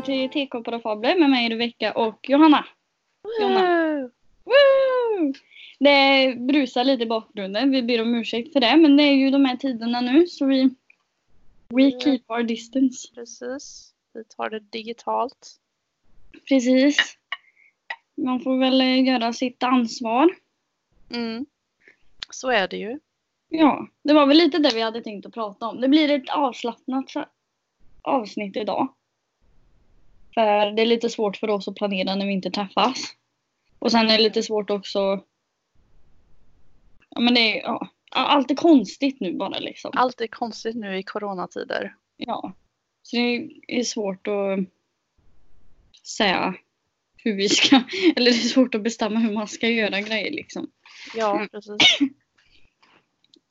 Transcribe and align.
välkomna 0.00 0.28
till 0.30 0.46
TK 0.46 0.64
Parafabler 0.64 1.18
med 1.18 1.30
mig 1.30 1.48
Rebecka 1.48 1.92
och 1.92 2.28
Johanna. 2.28 2.66
Jonna. 3.40 4.10
Woo! 4.44 5.32
Det 5.78 6.34
brusar 6.38 6.84
lite 6.84 7.02
i 7.02 7.06
bakgrunden, 7.06 7.70
vi 7.70 7.82
ber 7.82 8.02
om 8.02 8.14
ursäkt 8.14 8.52
för 8.52 8.60
det. 8.60 8.76
Men 8.76 8.96
det 8.96 9.02
är 9.02 9.14
ju 9.14 9.30
de 9.30 9.44
här 9.44 9.56
tiderna 9.56 10.00
nu 10.00 10.26
så 10.26 10.46
vi 10.46 10.64
We 11.68 11.82
Ja. 11.82 12.00
keep 12.00 12.20
our 12.28 12.42
distance. 12.42 13.14
Precis. 13.14 13.94
Vi 14.14 14.24
tar 14.24 14.50
det 14.50 14.60
digitalt. 14.60 15.56
Precis. 16.48 17.16
Man 18.16 18.40
får 18.40 18.58
väl 18.58 18.80
eh, 18.80 19.04
göra 19.04 19.32
sitt 19.32 19.62
ansvar. 19.62 20.30
Mm. 21.10 21.46
Så 22.30 22.50
är 22.50 22.68
det 22.68 22.76
ju. 22.76 22.98
Ja, 23.48 23.88
det 24.02 24.14
var 24.14 24.26
väl 24.26 24.36
lite 24.36 24.58
det 24.58 24.74
vi 24.74 24.80
hade 24.80 25.00
tänkt 25.00 25.26
att 25.26 25.34
prata 25.34 25.66
om. 25.66 25.80
Det 25.80 25.88
blir 25.88 26.10
ett 26.10 26.30
avslappnat 26.30 27.10
avsnitt 28.02 28.56
idag. 28.56 28.94
För 30.40 30.70
det 30.70 30.82
är 30.82 30.86
lite 30.86 31.10
svårt 31.10 31.36
för 31.36 31.50
oss 31.50 31.68
att 31.68 31.74
planera 31.74 32.14
när 32.14 32.26
vi 32.26 32.32
inte 32.32 32.50
träffas. 32.50 33.14
Och 33.78 33.90
sen 33.90 34.10
är 34.10 34.16
det 34.16 34.22
lite 34.22 34.42
svårt 34.42 34.70
också. 34.70 35.24
Ja 37.08 37.20
men 37.20 37.34
det 37.34 37.60
är 37.60 37.62
ja, 37.62 37.88
allt 38.10 38.50
är 38.50 38.54
konstigt 38.54 39.20
nu 39.20 39.36
bara 39.36 39.58
liksom. 39.58 39.90
Allt 39.94 40.20
är 40.20 40.26
konstigt 40.26 40.76
nu 40.76 40.98
i 40.98 41.02
coronatider. 41.02 41.94
Ja. 42.16 42.52
Så 43.02 43.16
det 43.16 43.50
är 43.68 43.82
svårt 43.82 44.26
att 44.26 44.58
säga 46.06 46.54
hur 47.16 47.36
vi 47.36 47.48
ska, 47.48 47.76
eller 48.16 48.30
det 48.30 48.36
är 48.36 48.48
svårt 48.48 48.74
att 48.74 48.82
bestämma 48.82 49.20
hur 49.20 49.32
man 49.32 49.48
ska 49.48 49.68
göra 49.68 50.00
grejer 50.00 50.30
liksom. 50.30 50.70
Ja, 51.16 51.46
precis. 51.52 51.98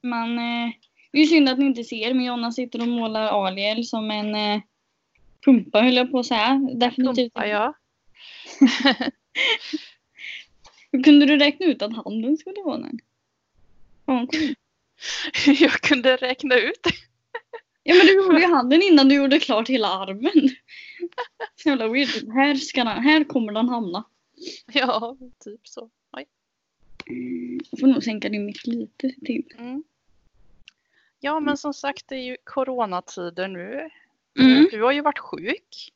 Men 0.02 0.40
eh, 0.40 0.74
det 1.12 1.20
är 1.20 1.26
synd 1.26 1.50
att 1.50 1.60
ni 1.60 1.66
inte 1.66 1.84
ser, 1.84 2.14
men 2.14 2.26
Jonna 2.26 2.52
sitter 2.52 2.82
och 2.82 2.88
målar 2.88 3.48
Aliel 3.48 3.86
som 3.86 4.12
en 4.12 4.36
eh, 4.36 4.62
pumpa 5.46 5.82
höll 5.82 5.96
jag 5.96 6.12
på 6.12 6.20
att 6.20 6.26
säga. 6.26 6.62
Definitivt. 6.76 7.34
Pumpa, 7.34 7.48
ja. 7.48 7.74
Kunde 11.04 11.26
du 11.26 11.38
räkna 11.38 11.66
ut 11.66 11.82
att 11.82 11.96
handen 11.96 12.38
skulle 12.38 12.62
vara 12.64 12.78
den? 12.78 13.00
Jag 15.60 15.72
kunde 15.72 16.16
räkna 16.16 16.56
ut. 16.56 16.88
Ja 17.84 17.96
men 17.96 18.08
du 18.08 18.14
gjorde 18.14 18.40
ju 18.40 18.48
handen 18.54 18.82
innan 18.82 19.10
du 19.10 19.16
gjorde 19.16 19.40
klart 19.40 19.70
hela 19.70 19.88
armen. 19.88 20.50
Så 21.56 21.70
jävla 21.70 21.88
weird. 21.88 22.34
Här, 22.34 22.56
ska 22.56 22.84
den, 22.84 23.04
här 23.04 23.24
kommer 23.24 23.54
den 23.54 23.70
hamna. 23.70 24.04
Ja, 24.74 25.18
typ 25.44 25.68
så. 25.68 25.90
Oj. 26.12 26.26
Jag 27.72 27.80
får 27.80 27.88
nog 27.88 28.04
sänka 28.04 28.30
din 28.30 28.46
mick 28.46 28.68
lite 28.68 29.12
till. 29.26 29.54
Mm. 29.58 29.84
Ja, 31.20 31.40
men 31.40 31.58
som 31.58 31.74
sagt, 31.74 32.08
det 32.08 32.16
är 32.16 32.24
ju 32.24 32.38
coronatider 32.44 33.48
nu. 33.48 33.90
Mm. 34.40 34.68
Du 34.72 34.84
har 34.84 34.92
ju 34.92 35.02
varit 35.02 35.20
sjuk. 35.20 35.92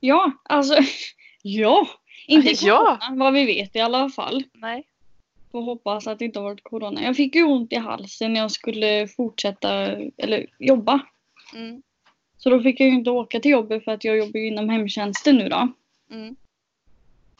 Ja, 0.00 0.32
alltså. 0.42 0.74
Ja! 1.42 1.88
Inte 2.26 2.66
Ja. 2.66 2.98
corona, 3.00 3.24
vad 3.24 3.32
vi 3.32 3.44
vet 3.46 3.76
i 3.76 3.80
alla 3.80 4.08
fall. 4.08 4.44
Nej. 4.54 4.86
Får 5.52 5.62
hoppas 5.62 6.06
att 6.06 6.18
det 6.18 6.24
inte 6.24 6.38
har 6.38 6.44
varit 6.44 6.64
corona. 6.64 7.02
Jag 7.02 7.16
fick 7.16 7.34
ju 7.34 7.44
ont 7.44 7.72
i 7.72 7.76
halsen 7.76 8.32
när 8.32 8.40
jag 8.40 8.50
skulle 8.50 9.08
fortsätta 9.08 9.72
eller 10.16 10.46
jobba. 10.58 11.00
Mm. 11.54 11.82
Så 12.38 12.50
då 12.50 12.60
fick 12.60 12.80
jag 12.80 12.88
ju 12.88 12.94
inte 12.94 13.10
åka 13.10 13.40
till 13.40 13.50
jobbet 13.50 13.84
för 13.84 13.92
att 13.92 14.04
jag 14.04 14.18
jobbar 14.18 14.40
ju 14.40 14.46
inom 14.46 14.68
hemtjänsten 14.68 15.36
nu 15.36 15.48
då. 15.48 15.68
Mm. 16.10 16.36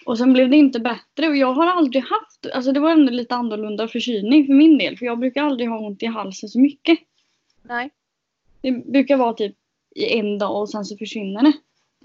Och 0.07 0.19
sen 0.19 0.33
blev 0.33 0.51
det 0.51 0.57
inte 0.57 0.81
bättre 0.81 1.29
och 1.29 1.37
jag 1.37 1.53
har 1.53 1.67
aldrig 1.67 2.03
haft, 2.03 2.47
alltså 2.55 2.73
det 2.73 2.81
var 2.81 2.91
ändå 2.91 3.13
lite 3.13 3.35
annorlunda 3.35 3.89
förkylning 3.89 4.47
för 4.47 4.55
min 4.55 4.79
del. 4.79 4.99
För 4.99 5.07
jag 5.07 5.19
brukar 5.19 5.45
aldrig 5.45 5.69
ha 5.69 5.79
ont 5.79 6.03
i 6.03 6.07
halsen 6.07 6.49
så 6.49 6.61
mycket. 6.61 6.99
Nej. 7.63 7.91
Det 8.61 8.73
brukar 8.73 9.17
vara 9.17 9.33
typ 9.33 9.57
i 9.95 10.19
en 10.19 10.39
dag 10.39 10.61
och 10.61 10.71
sen 10.71 10.85
så 10.85 10.97
försvinner 10.97 11.43
det. 11.43 11.53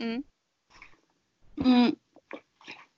Mm. 0.03 0.23
Mm. 1.65 1.95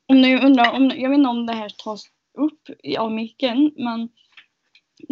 Om 0.08 0.22
ni 0.22 0.40
undrar, 0.42 0.74
om, 0.74 0.92
jag 0.96 1.09
vet 1.09 1.18
inte 1.18 1.30
om 1.30 1.46
det 1.46 1.53
här 1.53 1.70
tas 1.70 2.09
upp 2.34 2.70
av 2.97 3.12
micken 3.12 3.72
men 3.76 4.09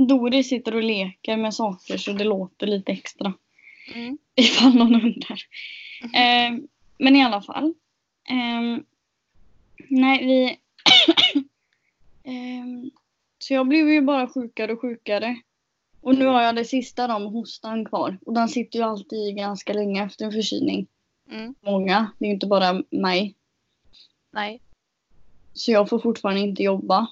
Doris 0.07 0.49
sitter 0.49 0.75
och 0.75 0.83
leker 0.83 1.37
med 1.37 1.53
saker 1.53 1.97
så 1.97 2.11
det 2.11 2.23
låter 2.23 2.67
lite 2.67 2.91
extra. 2.91 3.33
Mm. 3.93 4.17
Ifall 4.35 4.75
någon 4.75 4.95
undrar. 4.95 5.39
Eh, 6.03 6.51
men 6.97 7.15
i 7.15 7.23
alla 7.23 7.41
fall. 7.41 7.73
Eh, 8.29 8.83
nej, 9.89 10.25
vi... 10.25 10.45
eh, 12.23 12.65
så 13.39 13.53
jag 13.53 13.67
blev 13.67 13.89
ju 13.89 14.01
bara 14.01 14.27
sjukare 14.27 14.73
och 14.73 14.81
sjukare. 14.81 15.41
Och 16.05 16.15
nu 16.15 16.25
har 16.25 16.41
jag 16.41 16.55
det 16.55 16.65
sista 16.65 17.07
då 17.07 17.19
med 17.19 17.31
hostan 17.31 17.85
kvar. 17.85 18.17
Och 18.25 18.33
den 18.33 18.49
sitter 18.49 18.79
ju 18.79 18.85
alltid 18.85 19.19
i 19.19 19.31
ganska 19.31 19.73
länge 19.73 20.05
efter 20.05 20.25
en 20.25 20.31
förkylning. 20.31 20.87
Mm. 21.31 21.55
Många, 21.61 22.11
det 22.19 22.25
är 22.25 22.27
ju 22.27 22.33
inte 22.33 22.47
bara 22.47 22.83
mig. 22.89 23.35
Nej. 24.31 24.61
Så 25.53 25.71
jag 25.71 25.89
får 25.89 25.99
fortfarande 25.99 26.41
inte 26.41 26.63
jobba. 26.63 27.07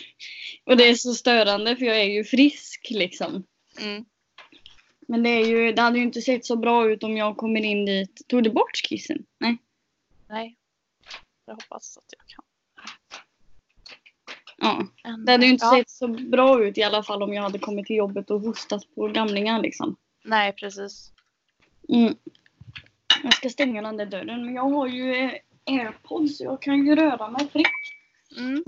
och 0.64 0.76
det 0.76 0.88
är 0.88 0.94
så 0.94 1.14
störande 1.14 1.76
för 1.76 1.84
jag 1.84 2.00
är 2.00 2.10
ju 2.10 2.24
frisk 2.24 2.86
liksom. 2.90 3.44
Mm. 3.80 4.04
Men 5.00 5.22
det, 5.22 5.30
är 5.30 5.46
ju, 5.46 5.72
det 5.72 5.82
hade 5.82 5.98
ju 5.98 6.04
inte 6.04 6.22
sett 6.22 6.44
så 6.44 6.56
bra 6.56 6.90
ut 6.90 7.02
om 7.02 7.16
jag 7.16 7.36
kommer 7.36 7.60
in 7.60 7.84
dit. 7.84 8.28
Tog 8.28 8.44
du 8.44 8.50
bort 8.50 8.76
skissen? 8.88 9.24
Nej. 9.38 9.58
Nej. 10.28 10.56
Jag 11.46 11.54
hoppas 11.54 11.96
att 11.96 12.12
jag 12.18 12.26
kan. 12.26 12.44
Ja. 14.62 14.86
Det 15.26 15.32
hade 15.32 15.46
ju 15.46 15.52
inte 15.52 15.64
ja. 15.64 15.76
sett 15.76 15.90
så 15.90 16.08
bra 16.08 16.64
ut 16.64 16.78
i 16.78 16.82
alla 16.82 17.02
fall 17.02 17.22
om 17.22 17.32
jag 17.32 17.42
hade 17.42 17.58
kommit 17.58 17.86
till 17.86 17.96
jobbet 17.96 18.30
och 18.30 18.40
hostat 18.40 18.94
på 18.94 19.08
gamlingar 19.08 19.62
liksom. 19.62 19.96
Nej, 20.24 20.52
precis. 20.52 21.12
Mm. 21.88 22.14
Jag 23.22 23.34
ska 23.34 23.48
stänga 23.48 23.82
den 23.82 23.96
där 23.96 24.06
dörren 24.06 24.44
men 24.44 24.54
jag 24.54 24.70
har 24.70 24.86
ju 24.86 25.14
eh, 25.14 25.32
airpods 25.66 26.38
så 26.38 26.44
jag 26.44 26.62
kan 26.62 26.86
ju 26.86 26.96
röra 26.96 27.30
mig 27.30 27.48
fritt. 27.48 27.66
Mm. 28.38 28.64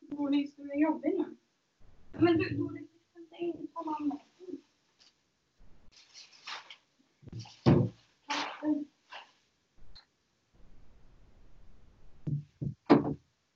Doris, 0.00 0.56
du 0.56 0.70
är 0.72 0.80
jobbig 0.80 1.14
nu. 1.18 1.36
Men 2.18 2.38
du, 2.38 2.56
Doris, 2.56 2.88
du 2.92 2.98
ska 3.10 3.20
inte 3.20 3.36
in 3.36 3.66
på 3.74 3.82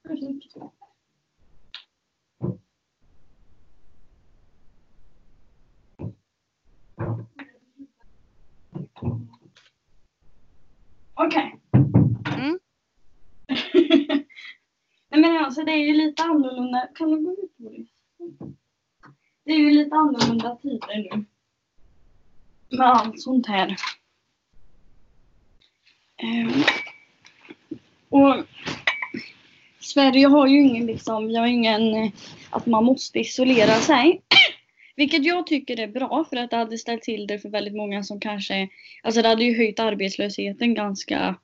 mamma. 0.09 0.71
Okej. 11.15 11.61
Mm. 12.37 12.59
Nej 15.09 15.21
men 15.21 15.45
alltså 15.45 15.65
det 15.65 15.73
är 15.73 15.87
ju 15.87 15.95
lite 15.95 16.23
annorlunda. 16.23 16.89
Kan 16.95 17.11
du 17.11 17.25
gå 17.25 17.33
ut 17.33 17.57
Boris? 17.57 17.89
Det 19.45 19.53
är 19.53 19.59
ju 19.59 19.71
lite 19.71 19.97
annorlunda 19.97 20.57
tider 20.57 20.97
nu. 20.97 21.25
Med 22.77 22.87
allt 22.87 23.21
sånt 23.21 23.47
här. 23.47 23.77
Ehm, 26.17 26.53
och 28.09 28.45
Sverige 29.97 30.27
har 30.27 30.47
ju 30.47 30.61
ingen 30.61 30.87
liksom, 30.87 31.27
vi 31.27 31.37
har 31.37 31.47
ingen 31.47 31.95
eh, 31.95 32.11
att 32.51 32.67
man 32.67 32.85
måste 32.85 33.19
isolera 33.19 33.75
sig. 33.75 34.23
Vilket 34.97 35.25
jag 35.25 35.47
tycker 35.47 35.81
är 35.81 35.87
bra 35.87 36.25
för 36.31 36.37
att 36.37 36.51
det 36.51 36.57
hade 36.57 36.79
ställt 36.79 37.03
till 37.03 37.27
det 37.27 37.39
för 37.39 37.49
väldigt 37.49 37.77
många 37.77 38.03
som 38.03 38.21
kanske, 38.21 38.69
alltså 39.03 39.23
det 39.23 39.29
hade 39.29 39.45
ju 39.45 39.57
höjt 39.57 39.81
arbetslösheten 39.81 40.75
ganska 40.75 41.35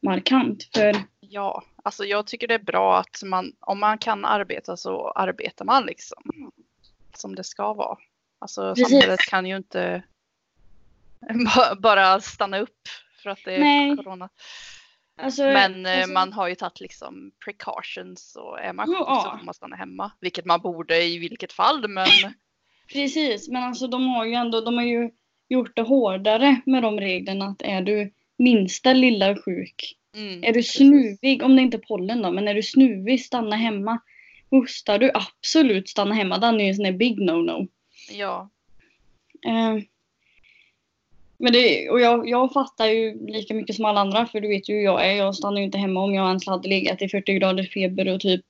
markant. 0.00 0.68
För 0.74 0.96
Ja, 1.20 1.62
alltså 1.82 2.04
jag 2.04 2.26
tycker 2.26 2.48
det 2.48 2.54
är 2.54 2.58
bra 2.58 2.98
att 2.98 3.22
man, 3.24 3.52
om 3.60 3.80
man 3.80 3.98
kan 3.98 4.24
arbeta 4.24 4.76
så 4.76 5.10
arbetar 5.10 5.64
man 5.64 5.86
liksom. 5.86 6.50
Som 7.14 7.34
det 7.34 7.44
ska 7.44 7.72
vara. 7.74 7.98
Alltså 8.38 8.74
Precis. 8.74 8.88
samhället 8.90 9.20
kan 9.20 9.46
ju 9.46 9.56
inte 9.56 10.02
ba- 11.44 11.74
bara 11.80 12.20
stanna 12.20 12.58
upp 12.58 12.88
för 13.22 13.30
att 13.30 13.44
det 13.44 13.54
är 13.54 13.60
Nej. 13.60 13.96
corona. 13.96 14.28
Alltså, 15.22 15.42
Men 15.42 15.86
eh, 15.86 15.96
alltså, 15.96 16.12
man 16.12 16.32
har 16.32 16.48
ju 16.48 16.54
tagit 16.54 16.80
liksom 16.80 17.30
precautions 17.44 18.36
och 18.36 18.60
är 18.60 18.72
man 18.72 18.86
sjuk 18.86 18.96
Ja. 19.00 19.30
så 19.32 19.38
får 19.38 19.44
man 19.44 19.54
stanna 19.54 19.76
hemma. 19.76 20.12
Vilket 20.20 20.44
man 20.44 20.60
borde 20.60 21.02
i 21.04 21.18
vilket 21.18 21.52
fall 21.52 21.88
men 21.88 22.06
Precis, 22.92 23.48
men 23.48 23.62
alltså 23.62 23.86
de 23.86 24.06
har 24.08 24.24
ju 24.24 24.34
ändå, 24.34 24.60
de 24.60 24.74
har 24.76 24.84
ju 24.84 25.10
gjort 25.48 25.76
det 25.76 25.82
hårdare 25.82 26.60
med 26.66 26.82
de 26.82 27.00
reglerna 27.00 27.46
att 27.46 27.62
är 27.62 27.82
du 27.82 28.12
minsta 28.38 28.92
lilla 28.92 29.36
sjuk, 29.36 29.96
mm, 30.16 30.42
är 30.44 30.46
du 30.46 30.52
precis. 30.52 30.76
snuvig, 30.76 31.42
om 31.42 31.56
det 31.56 31.62
inte 31.62 31.76
är 31.76 31.82
pollen 31.88 32.22
då, 32.22 32.30
men 32.32 32.48
är 32.48 32.54
du 32.54 32.62
snuvig, 32.62 33.20
stanna 33.24 33.56
hemma. 33.56 33.98
Hostar 34.50 34.98
du, 34.98 35.10
absolut 35.14 35.88
stanna 35.88 36.14
hemma. 36.14 36.38
Den 36.38 36.60
är 36.60 36.64
ju 36.64 36.68
en 36.68 36.74
sån 36.74 36.84
där 36.84 36.92
big 36.92 37.18
no-no. 37.18 37.68
Ja, 38.10 38.50
Eh, 39.46 39.76
men 41.42 41.52
det, 41.52 41.90
och 41.90 42.00
jag, 42.00 42.28
jag 42.28 42.52
fattar 42.52 42.86
ju 42.86 43.26
lika 43.26 43.54
mycket 43.54 43.76
som 43.76 43.84
alla 43.84 44.00
andra, 44.00 44.26
för 44.26 44.40
du 44.40 44.48
vet 44.48 44.68
ju 44.68 44.74
hur 44.74 44.82
jag 44.82 45.06
är. 45.06 45.14
Jag 45.14 45.34
stannar 45.34 45.58
ju 45.58 45.64
inte 45.64 45.78
hemma 45.78 46.00
om 46.00 46.14
jag 46.14 46.26
ens 46.26 46.46
hade 46.46 46.68
legat 46.68 47.02
i 47.02 47.08
40 47.08 47.34
grader 47.34 47.62
feber 47.62 48.08
och 48.08 48.20
typ 48.20 48.44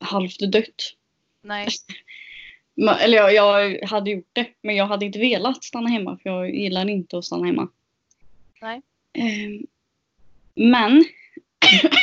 halvt 0.00 0.52
dött. 0.52 0.94
nej. 1.42 1.68
Eller 3.00 3.16
jag, 3.18 3.34
jag 3.34 3.86
hade 3.86 4.10
gjort 4.10 4.30
det, 4.32 4.46
men 4.62 4.76
jag 4.76 4.86
hade 4.86 5.06
inte 5.06 5.18
velat 5.18 5.64
stanna 5.64 5.88
hemma 5.88 6.18
för 6.22 6.30
jag 6.30 6.54
gillar 6.54 6.88
inte 6.88 7.18
att 7.18 7.24
stanna 7.24 7.46
hemma. 7.46 7.68
Nej. 8.60 8.82
Ehm, 9.12 9.66
Men 10.54 11.04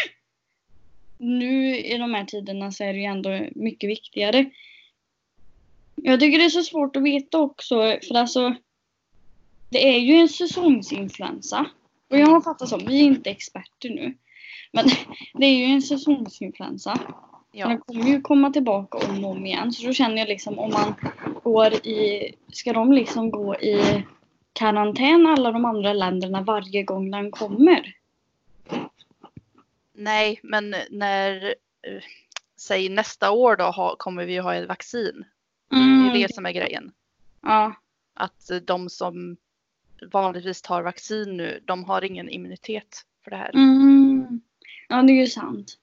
nu 1.18 1.78
i 1.78 1.98
de 1.98 2.14
här 2.14 2.26
tiderna 2.26 2.72
så 2.72 2.84
är 2.84 2.94
det 2.94 3.00
ju 3.00 3.06
ändå 3.06 3.40
mycket 3.56 3.90
viktigare. 3.90 4.50
Jag 5.96 6.20
tycker 6.20 6.38
det 6.38 6.46
är 6.46 6.50
så 6.50 6.64
svårt 6.64 6.96
att 6.96 7.04
veta 7.04 7.40
också 7.40 7.98
för 8.08 8.16
alltså 8.16 8.56
det 9.72 9.96
är 9.96 10.00
ju 10.00 10.14
en 10.14 10.30
säsongsinfluensa. 10.30 11.66
Och 12.10 12.20
jag 12.20 12.28
har 12.28 12.42
fattat 12.42 12.70
så, 12.70 12.78
vi 12.78 13.02
är 13.02 13.06
inte 13.06 13.30
experter 13.30 13.90
nu. 13.90 14.18
Men 14.72 14.86
det 15.34 15.46
är 15.46 15.56
ju 15.56 15.66
en 15.66 15.82
säsongsinfluensa. 15.82 16.94
Den 16.94 17.14
Ja, 17.54 17.78
kommer 17.78 18.06
ju 18.06 18.22
komma 18.22 18.50
tillbaka 18.50 18.98
om 18.98 19.26
och 19.26 19.32
om 19.32 19.46
igen. 19.46 19.72
Så 19.72 19.88
då 19.88 19.94
känner 19.94 20.18
jag 20.18 20.28
liksom 20.28 20.60
om 20.60 20.72
man 20.72 20.96
går 21.44 21.74
i... 21.74 22.34
Ska 22.52 22.74
de 22.74 22.92
liksom 22.92 23.32
gå 23.32 23.56
i 23.56 24.04
karantän 24.54 25.26
alla 25.26 25.52
de 25.52 25.66
andra 25.66 25.94
länderna 25.94 26.42
varje 26.42 26.84
gång 26.84 27.12
den 27.12 27.32
kommer? 27.32 27.96
nej, 29.94 30.40
men 30.44 30.76
när, 30.90 31.46
eh, 31.82 32.02
säg 32.58 32.90
nästa 32.90 33.32
år 33.32 33.56
då 33.56 33.64
ha, 33.64 33.96
kommer 33.96 34.26
vi 34.26 34.38
ha 34.38 34.56
ett 34.56 34.68
vaccin. 34.68 35.26
Det 35.70 35.78
är 35.78 36.14
det 36.14 36.34
som 36.34 36.46
är 36.46 36.52
grejen. 36.52 36.92
Ja. 37.42 37.74
Att 38.14 38.52
de 38.66 38.90
som 38.90 39.38
vanligtvis 40.12 40.62
tar 40.62 40.82
vaccin 40.82 41.38
nu, 41.38 41.60
de 41.66 41.84
har 41.84 42.04
ingen 42.04 42.30
immunitet 42.30 43.06
för 43.24 43.32
det 43.32 43.38
här. 43.38 43.52
Mm. 43.54 44.42
Ja, 44.90 45.02
det 45.02 45.14
är 45.14 45.22
ju 45.22 45.28
sant. 45.28 45.78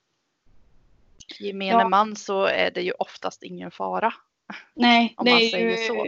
Gemene 1.39 1.71
Ja. 1.81 1.89
man 1.89 2.15
så 2.15 2.45
är 2.45 2.71
det 2.71 2.81
ju 2.81 2.91
oftast 2.91 3.43
ingen 3.43 3.71
fara. 3.71 4.13
Nej, 4.73 5.13
Om 5.17 5.25
det 5.25 5.31
man 5.31 5.41
är, 5.41 5.47
säger 5.49 5.69
ju, 5.69 5.77
så. 5.87 6.07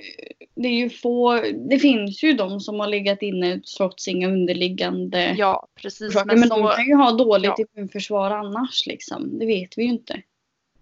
det 0.55 0.67
är 0.67 0.73
ju 0.73 0.89
få... 0.89 1.41
Det 1.69 1.79
finns 1.79 2.23
ju 2.23 2.33
de 2.33 2.59
som 2.59 2.79
har 2.79 2.87
legat 2.87 3.21
inne 3.21 3.59
trots 3.77 4.07
inga 4.07 4.27
underliggande 4.27 5.35
Ja, 5.37 5.67
precis. 5.75 6.09
orsaker. 6.09 6.25
Men, 6.25 6.39
Men, 6.39 6.49
så, 6.49 6.57
de 6.57 6.75
kan 6.75 6.85
ju 6.85 6.95
ha 6.95 7.11
dåligt 7.11 7.53
ja. 7.57 7.65
immunförsvar 7.75 8.31
annars 8.31 8.85
liksom. 8.87 9.39
Det 9.39 9.45
vet 9.45 9.77
vi 9.77 9.83
ju 9.83 9.89
inte. 9.89 10.21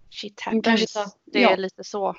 shit 0.10 0.42
kanske 0.44 0.70
happens. 0.72 0.92
sa- 0.92 1.12
Det 1.26 1.42
ja. 1.42 1.50
är 1.50 1.58
lite 1.58 1.84
så. 1.84 2.16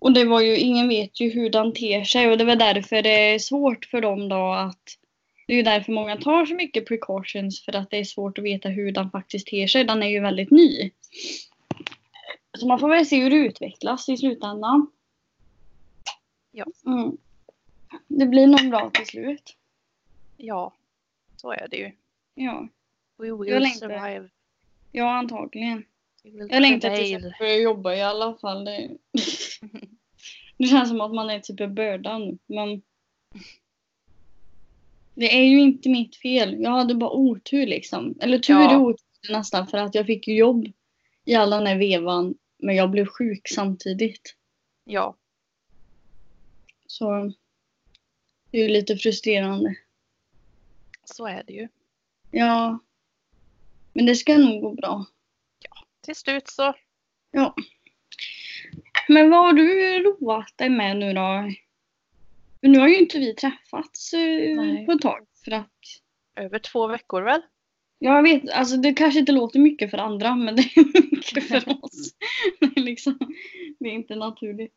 Och 0.00 0.12
det 0.12 0.24
var 0.24 0.40
ju, 0.40 0.56
ingen 0.56 0.88
vet 0.88 1.20
ju 1.20 1.30
hur 1.30 1.50
den 1.50 1.72
ter 1.74 2.04
sig 2.04 2.30
och 2.30 2.38
det 2.38 2.44
var 2.44 2.56
därför 2.56 3.02
det 3.02 3.34
är 3.34 3.38
svårt 3.38 3.84
för 3.84 4.00
dem 4.00 4.28
då 4.28 4.52
att 4.52 4.96
det 5.46 5.52
är 5.52 5.56
ju 5.56 5.62
därför 5.62 5.92
många 5.92 6.16
tar 6.16 6.46
så 6.46 6.54
mycket 6.54 6.86
precautions 6.86 7.64
för 7.64 7.76
att 7.76 7.90
det 7.90 7.96
är 7.96 8.04
svårt 8.04 8.38
att 8.38 8.44
veta 8.44 8.68
hur 8.68 8.92
den 8.92 9.10
faktiskt 9.10 9.46
ter 9.46 9.66
sig. 9.66 9.84
Den 9.84 10.02
är 10.02 10.08
ju 10.08 10.20
väldigt 10.20 10.50
ny. 10.50 10.90
Så 12.58 12.66
man 12.66 12.78
får 12.78 12.88
väl 12.88 13.06
se 13.06 13.22
hur 13.22 13.30
det 13.30 13.36
utvecklas 13.36 14.08
i 14.08 14.16
slutändan. 14.16 14.90
Ja. 16.50 16.66
Mm. 16.86 17.16
Det 18.08 18.26
blir 18.26 18.46
nog 18.46 18.70
bra 18.70 18.90
till 18.90 19.06
slut. 19.06 19.56
Ja, 20.36 20.72
så 21.36 21.52
är 21.52 21.68
det 21.70 21.76
ju. 21.76 21.92
Ja, 22.34 22.68
We 23.18 23.26
Jag 23.26 23.38
will 23.38 23.62
längtar. 23.62 23.88
survive. 23.88 24.28
ja 24.92 25.10
antagligen. 25.10 25.84
Jag 26.22 26.62
längtar 26.62 26.88
prevail. 26.88 27.22
jag 27.22 27.32
börjar 27.38 27.56
jobba 27.60 27.94
i 27.94 28.02
alla 28.02 28.34
fall. 28.34 28.68
Det, 30.56 30.66
känns 30.66 30.88
som 30.88 31.00
att 31.00 31.14
man 31.14 31.30
är 31.30 31.40
typ 31.40 31.60
en 31.60 31.74
börda 31.74 32.18
nu. 32.18 32.38
Men 32.46 32.82
det 35.14 35.38
är 35.38 35.44
ju 35.44 35.60
inte 35.60 35.88
mitt 35.88 36.16
fel. 36.16 36.60
Jag 36.62 36.70
hade 36.70 36.94
bara 36.94 37.10
otur 37.10 37.66
liksom. 37.66 38.14
Eller 38.20 38.38
tur 38.38 38.54
Ja. 38.54 38.72
i 38.72 38.76
otur 38.76 39.32
nästan 39.32 39.66
för 39.66 39.78
att 39.78 39.94
jag 39.94 40.06
fick 40.06 40.28
jobb 40.28 40.66
i 41.24 41.34
all 41.34 41.50
den 41.50 41.66
här 41.66 41.78
vevan. 41.78 42.34
Men 42.58 42.76
jag 42.76 42.90
blev 42.90 43.06
sjuk 43.06 43.48
samtidigt. 43.48 44.36
Ja, 44.84 45.16
Så 46.86 47.32
det 48.50 48.58
är 48.58 48.62
ju 48.62 48.68
lite 48.68 48.96
frustrerande. 48.96 49.74
så 51.04 51.26
är 51.26 51.42
det 51.46 51.52
ju. 51.52 51.68
Ja. 52.30 52.78
Men 53.92 54.06
det 54.06 54.14
ska 54.16 54.38
nog 54.38 54.62
gå 54.62 54.74
bra. 54.74 55.06
Till 56.00 56.16
slut 56.16 56.48
så, 56.48 56.74
Ja. 57.30 57.54
Men 59.14 59.30
vad 59.30 59.40
har 59.40 59.52
du 59.52 59.98
roat 60.02 60.52
dig 60.58 60.68
med 60.68 60.96
nu 60.96 61.12
då? 61.12 61.52
Nu 62.60 62.78
har 62.78 62.88
ju 62.88 62.96
inte 62.98 63.18
vi 63.18 63.34
träffats 63.34 64.12
eh, 64.12 64.56
Nej. 64.56 64.86
på 64.86 64.92
ett 64.92 65.00
tag. 65.00 65.26
För 65.44 65.50
att 65.50 65.70
över 66.36 66.58
två 66.58 66.86
veckor 66.86 67.22
väl? 67.22 67.40
jag 67.98 68.22
vet, 68.22 68.50
alltså 68.50 68.76
det 68.76 68.94
kanske 68.94 69.20
inte 69.20 69.32
låter 69.32 69.58
mycket 69.58 69.90
för 69.90 69.98
andra 69.98 70.36
men 70.36 70.56
det 70.56 70.62
är 70.62 71.10
mycket 71.10 71.44
för 71.48 71.62
oss. 71.84 72.14
Liksom, 72.76 73.18
det 73.78 73.88
är 73.88 73.92
inte 73.92 74.14
naturligt. 74.16 74.74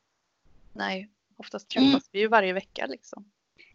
Nej, 0.73 1.09
oftast 1.37 1.75
Mm. 1.75 1.89
träffas 1.91 2.09
vi 2.11 2.19
ju 2.19 2.27
varje 2.27 2.53
vecka 2.53 2.85
liksom. 2.85 3.25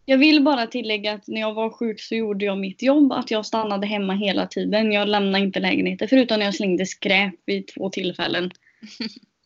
Jag 0.04 0.18
vill 0.18 0.42
bara 0.44 0.66
tillägga 0.66 1.12
att 1.12 1.28
när 1.28 1.40
jag 1.40 1.54
var 1.54 1.70
sjuk 1.70 2.00
så 2.00 2.14
gjorde 2.14 2.44
jag 2.44 2.58
mitt 2.58 2.82
jobb. 2.82 3.12
Att 3.12 3.30
jag 3.30 3.46
stannade 3.46 3.86
hemma 3.86 4.12
hela 4.14 4.46
tiden. 4.46 4.92
Jag 4.92 5.08
lämnade 5.08 5.44
inte 5.44 5.60
lägenheten 5.60 6.08
förutom 6.08 6.38
när 6.38 6.46
jag 6.46 6.54
slängde 6.54 6.86
skräp 6.86 7.34
vid 7.46 7.66
två 7.66 7.90
tillfällen. 7.90 8.50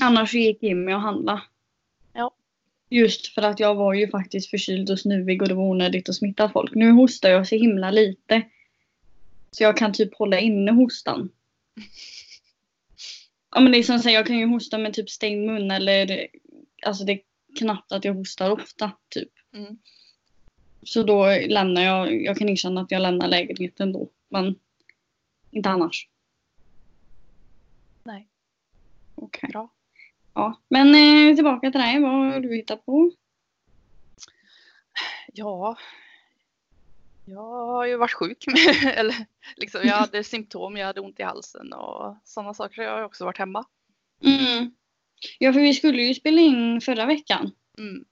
Annars 0.00 0.34
gick 0.34 0.62
Jimmy 0.62 0.92
och 0.92 1.00
handla. 1.00 1.42
Ja. 2.12 2.34
Just 2.88 3.26
för 3.26 3.42
att 3.42 3.60
jag 3.60 3.74
var 3.74 3.94
ju 3.94 4.08
faktiskt 4.08 4.50
förkyld 4.50 4.90
och 4.90 5.00
snuvig 5.00 5.42
och 5.42 5.48
det 5.48 5.54
var 5.54 5.64
onödigt 5.64 6.08
att 6.08 6.14
smitta 6.14 6.48
folk. 6.48 6.74
Nu 6.74 6.90
hostar 6.90 7.30
jag 7.30 7.48
så 7.48 7.56
himla 7.56 7.90
lite. 7.90 8.42
Så 9.50 9.62
jag 9.62 9.76
kan 9.76 9.92
typ 9.92 10.14
hålla 10.14 10.40
inne 10.40 10.72
hostan. 10.72 11.30
Ja 13.54 13.60
men 13.60 13.72
det 13.72 13.78
är 13.78 13.82
som 13.82 13.98
säger, 13.98 14.16
jag 14.18 14.26
kan 14.26 14.38
ju 14.38 14.46
hosta 14.46 14.78
med 14.78 14.94
typ 14.94 15.10
stängd 15.10 15.46
mun 15.46 15.70
eller 15.70 16.26
alltså 16.86 17.04
det 17.04 17.12
är 17.12 17.20
knappt 17.58 17.92
att 17.92 18.04
jag 18.04 18.14
hostar 18.14 18.50
ofta 18.50 18.92
typ. 19.08 19.32
Mm. 19.54 19.78
Så 20.82 21.02
då 21.02 21.26
lämnar 21.46 21.82
jag, 21.82 22.22
jag 22.22 22.38
kan 22.38 22.48
erkänna 22.48 22.80
att 22.80 22.90
jag 22.90 23.02
lämnar 23.02 23.28
lägenheten 23.28 23.92
då. 23.92 24.08
Men 24.28 24.54
inte 25.50 25.68
annars. 25.68 26.08
Nej, 28.04 28.28
Okej. 29.22 29.50
bra. 29.52 29.68
Ja. 30.34 30.60
Men 30.68 30.88
eh, 30.94 31.34
tillbaka 31.34 31.70
till 31.70 31.80
dig, 31.80 32.00
vad 32.00 32.10
har 32.10 32.40
du 32.40 32.56
hittat 32.56 32.86
på? 32.86 33.12
Ja, 35.32 35.76
jag 37.24 37.66
har 37.66 37.86
ju 37.86 37.96
varit 37.96 38.12
sjuk. 38.12 38.44
Eller 38.84 39.26
liksom, 39.56 39.80
jag 39.84 39.94
hade 39.94 40.24
symptom, 40.24 40.76
jag 40.76 40.86
hade 40.86 41.00
ont 41.00 41.20
i 41.20 41.22
halsen 41.22 41.72
och 41.72 42.16
sådana 42.24 42.54
saker. 42.54 42.82
Jag 42.82 42.92
har 42.92 43.02
också 43.02 43.24
varit 43.24 43.38
hemma. 43.38 43.64
Mm. 44.24 44.70
Ja 45.38 45.52
för 45.52 45.60
vi 45.60 45.74
skulle 45.74 46.02
ju 46.02 46.14
spela 46.14 46.40
in 46.40 46.80
förra 46.80 47.06
veckan. 47.06 47.50
Mm. 47.78 48.04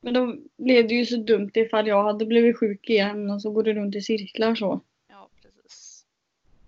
Men 0.00 0.14
då 0.14 0.36
blev 0.56 0.88
det 0.88 0.94
ju 0.94 1.06
så 1.06 1.16
dumt 1.16 1.50
ifall 1.54 1.86
jag 1.86 2.04
hade 2.04 2.26
blivit 2.26 2.58
sjuk 2.58 2.90
igen 2.90 3.30
och 3.30 3.42
så 3.42 3.50
går 3.50 3.62
det 3.62 3.72
runt 3.72 3.96
i 3.96 4.00
cirklar 4.00 4.54
så. 4.54 4.80
Ja, 5.08 5.28
precis. 5.42 6.04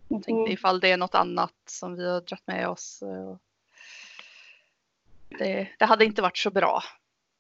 Jag 0.09 0.23
tänkte 0.23 0.52
ifall 0.52 0.81
det 0.81 0.90
är 0.90 0.97
något 0.97 1.14
annat 1.14 1.55
som 1.67 1.95
vi 1.97 2.11
har 2.11 2.21
dragit 2.21 2.47
med 2.47 2.69
oss. 2.69 3.02
eh, 3.02 3.37
Det, 5.29 5.69
det 5.79 5.85
hade 5.85 6.05
inte 6.05 6.23
varit 6.23 6.39
så 6.39 6.51
bra. 6.51 6.83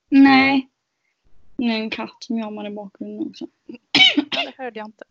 Nej. 0.08 0.68
Är 1.58 1.68
en 1.68 1.90
katt 1.90 2.16
som 2.20 2.38
jamar 2.38 2.66
i 2.66 2.70
bakgrunden 2.70 3.28
också. 3.28 3.46
Ja, 4.12 4.42
det 4.44 4.54
hörde 4.58 4.78
jag 4.78 4.88
inte. 4.88 5.04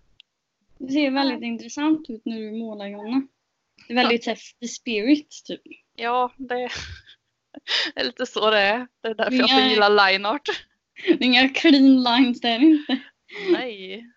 Det 0.78 0.92
ser 0.92 1.12
väldigt 1.12 1.42
intressant 1.42 2.10
ut 2.10 2.26
när 2.26 2.40
du 2.40 2.52
målar 2.52 2.88
Jonna. 2.88 3.28
Det 3.88 3.94
är 3.94 3.96
väldigt 3.96 4.26
här, 4.26 4.38
the 4.60 4.68
spirit 4.68 5.42
typ. 5.46 5.62
Ja, 5.96 6.34
det 6.38 6.70
är 7.96 8.04
lite 8.04 8.26
så 8.26 8.50
det 8.50 8.60
är. 8.60 8.88
Det 9.02 9.08
är 9.08 9.16
därför 9.16 9.34
jag 9.34 9.46
inte 9.46 9.56
Nej. 9.56 9.70
gillar 9.70 10.12
line 10.12 10.26
art. 10.26 10.66
Det 11.06 11.12
är 11.12 11.24
inga 11.24 11.50
clean 11.50 12.04
lines 12.04 12.42
där 12.42 12.60
inte. 12.60 13.00
Nej. 13.52 14.08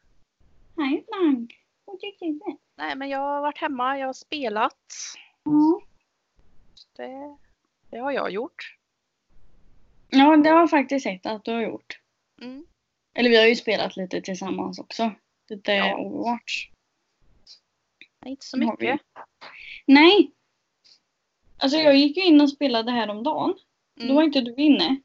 Nej, 0.74 1.04
Blank. 1.08 1.56
Vad 1.84 2.00
tycker 2.00 2.26
du? 2.26 2.56
Nej, 2.76 2.96
men 2.96 3.08
jag 3.08 3.18
har 3.18 3.40
varit 3.40 3.58
hemma, 3.58 3.98
jag 3.98 4.06
har 4.06 4.12
spelat. 4.12 4.76
Ja. 5.44 5.82
Det, 6.96 7.36
det 7.90 7.98
har 7.98 8.12
jag 8.12 8.30
gjort. 8.30 8.76
Ja, 10.08 10.36
det 10.36 10.48
har 10.50 10.58
jag 10.60 10.70
faktiskt 10.70 11.02
sett 11.04 11.26
att 11.26 11.44
du 11.44 11.52
har 11.52 11.60
gjort. 11.62 12.00
Mm. 12.42 12.64
Eller 13.14 13.30
vi 13.30 13.36
har 13.36 13.46
ju 13.46 13.56
spelat 13.56 13.96
lite 13.96 14.20
tillsammans 14.20 14.78
också. 14.78 15.10
Lite 15.48 15.72
Ja. 15.72 15.98
Overwatch. 15.98 16.68
Nej, 18.22 18.30
inte 18.30 18.46
så 18.46 18.56
mycket. 18.58 19.00
Nej. 19.86 20.30
Alltså 21.58 21.78
jag 21.78 21.96
gick 21.96 22.16
ju 22.16 22.22
in 22.24 22.40
och 22.40 22.50
spelade 22.50 22.92
häromdagen. 22.92 23.54
Då 23.94 24.06
var 24.14 24.22
Mm. 24.22 24.24
inte 24.24 24.40
du 24.40 24.54
inne. 24.54 24.96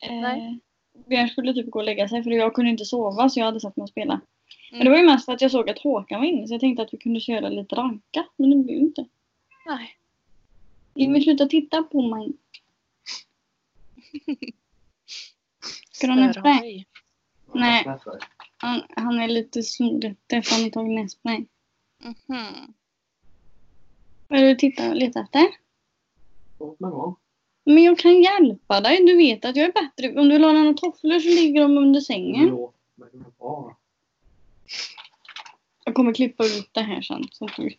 Eh, 0.00 0.12
Nej. 0.20 0.58
Björn 1.06 1.28
skulle 1.28 1.54
typ 1.54 1.70
gå 1.70 1.78
och 1.78 1.84
lägga 1.84 2.08
sig 2.08 2.22
för 2.22 2.30
jag 2.30 2.54
kunde 2.54 2.70
inte 2.70 2.84
sova 2.84 3.28
så 3.28 3.40
jag 3.40 3.44
hade 3.46 3.60
satt 3.60 3.76
mig 3.76 3.82
och 3.82 3.88
spela. 3.88 4.20
Men 4.70 4.80
Mm. 4.80 4.84
det 4.84 4.90
var 4.90 4.98
ju 4.98 5.04
mest 5.06 5.24
för 5.24 5.32
att 5.32 5.40
jag 5.40 5.50
såg 5.50 5.70
att 5.70 5.78
Håkan 5.78 6.20
var 6.20 6.26
inne 6.26 6.46
så 6.48 6.54
jag 6.54 6.60
tänkte 6.60 6.82
att 6.82 6.94
vi 6.94 6.98
kunde 6.98 7.20
köra 7.20 7.48
lite 7.48 7.74
ranka. 7.74 8.24
Men 8.36 8.50
det 8.50 8.56
blev 8.56 8.76
ju 8.76 8.82
inte. 8.82 9.04
Nej. 9.66 9.94
Jimmy 10.98 11.20
sluta 11.20 11.46
titta 11.46 11.82
på 11.82 12.02
mig. 12.02 12.32
Ska 15.90 16.06
du 16.06 16.12
ha 16.12 16.20
nässpray? 16.20 16.84
Nej. 17.54 17.98
Han, 18.56 18.82
han 18.88 19.20
är 19.20 19.28
lite 19.28 19.62
snorig 19.62 20.16
för 20.28 20.54
han 20.54 20.62
har 20.62 20.70
tagit 20.70 20.94
nässpray. 20.94 21.44
Mhm. 21.98 22.74
Vad 24.28 24.38
är 24.38 24.42
det 24.42 24.48
du 24.48 24.54
tittar 24.54 24.88
och 24.90 24.96
letar 24.96 25.22
efter? 25.22 25.46
Låt 26.58 26.80
mig 26.80 26.90
vara. 26.90 27.14
Men 27.64 27.82
jag 27.82 27.98
kan 27.98 28.22
hjälpa 28.22 28.80
dig. 28.80 29.06
Du 29.06 29.16
vet 29.16 29.44
att 29.44 29.56
jag 29.56 29.66
är 29.66 29.72
bättre. 29.72 30.20
Om 30.20 30.28
du 30.28 30.44
ha 30.44 30.52
några 30.52 30.74
tofflor 30.74 31.18
så 31.18 31.28
ligger 31.28 31.62
de 31.62 31.78
under 31.78 32.00
sängen. 32.00 32.46
Låt 32.46 32.74
mig 32.94 33.08
vara. 33.38 33.76
Jag 35.84 35.94
kommer 35.94 36.14
klippa 36.14 36.44
ut 36.44 36.70
det 36.72 36.82
här 36.82 37.02
sen. 37.02 37.28
Så 37.30 37.44
att 37.44 37.56
du... 37.56 37.70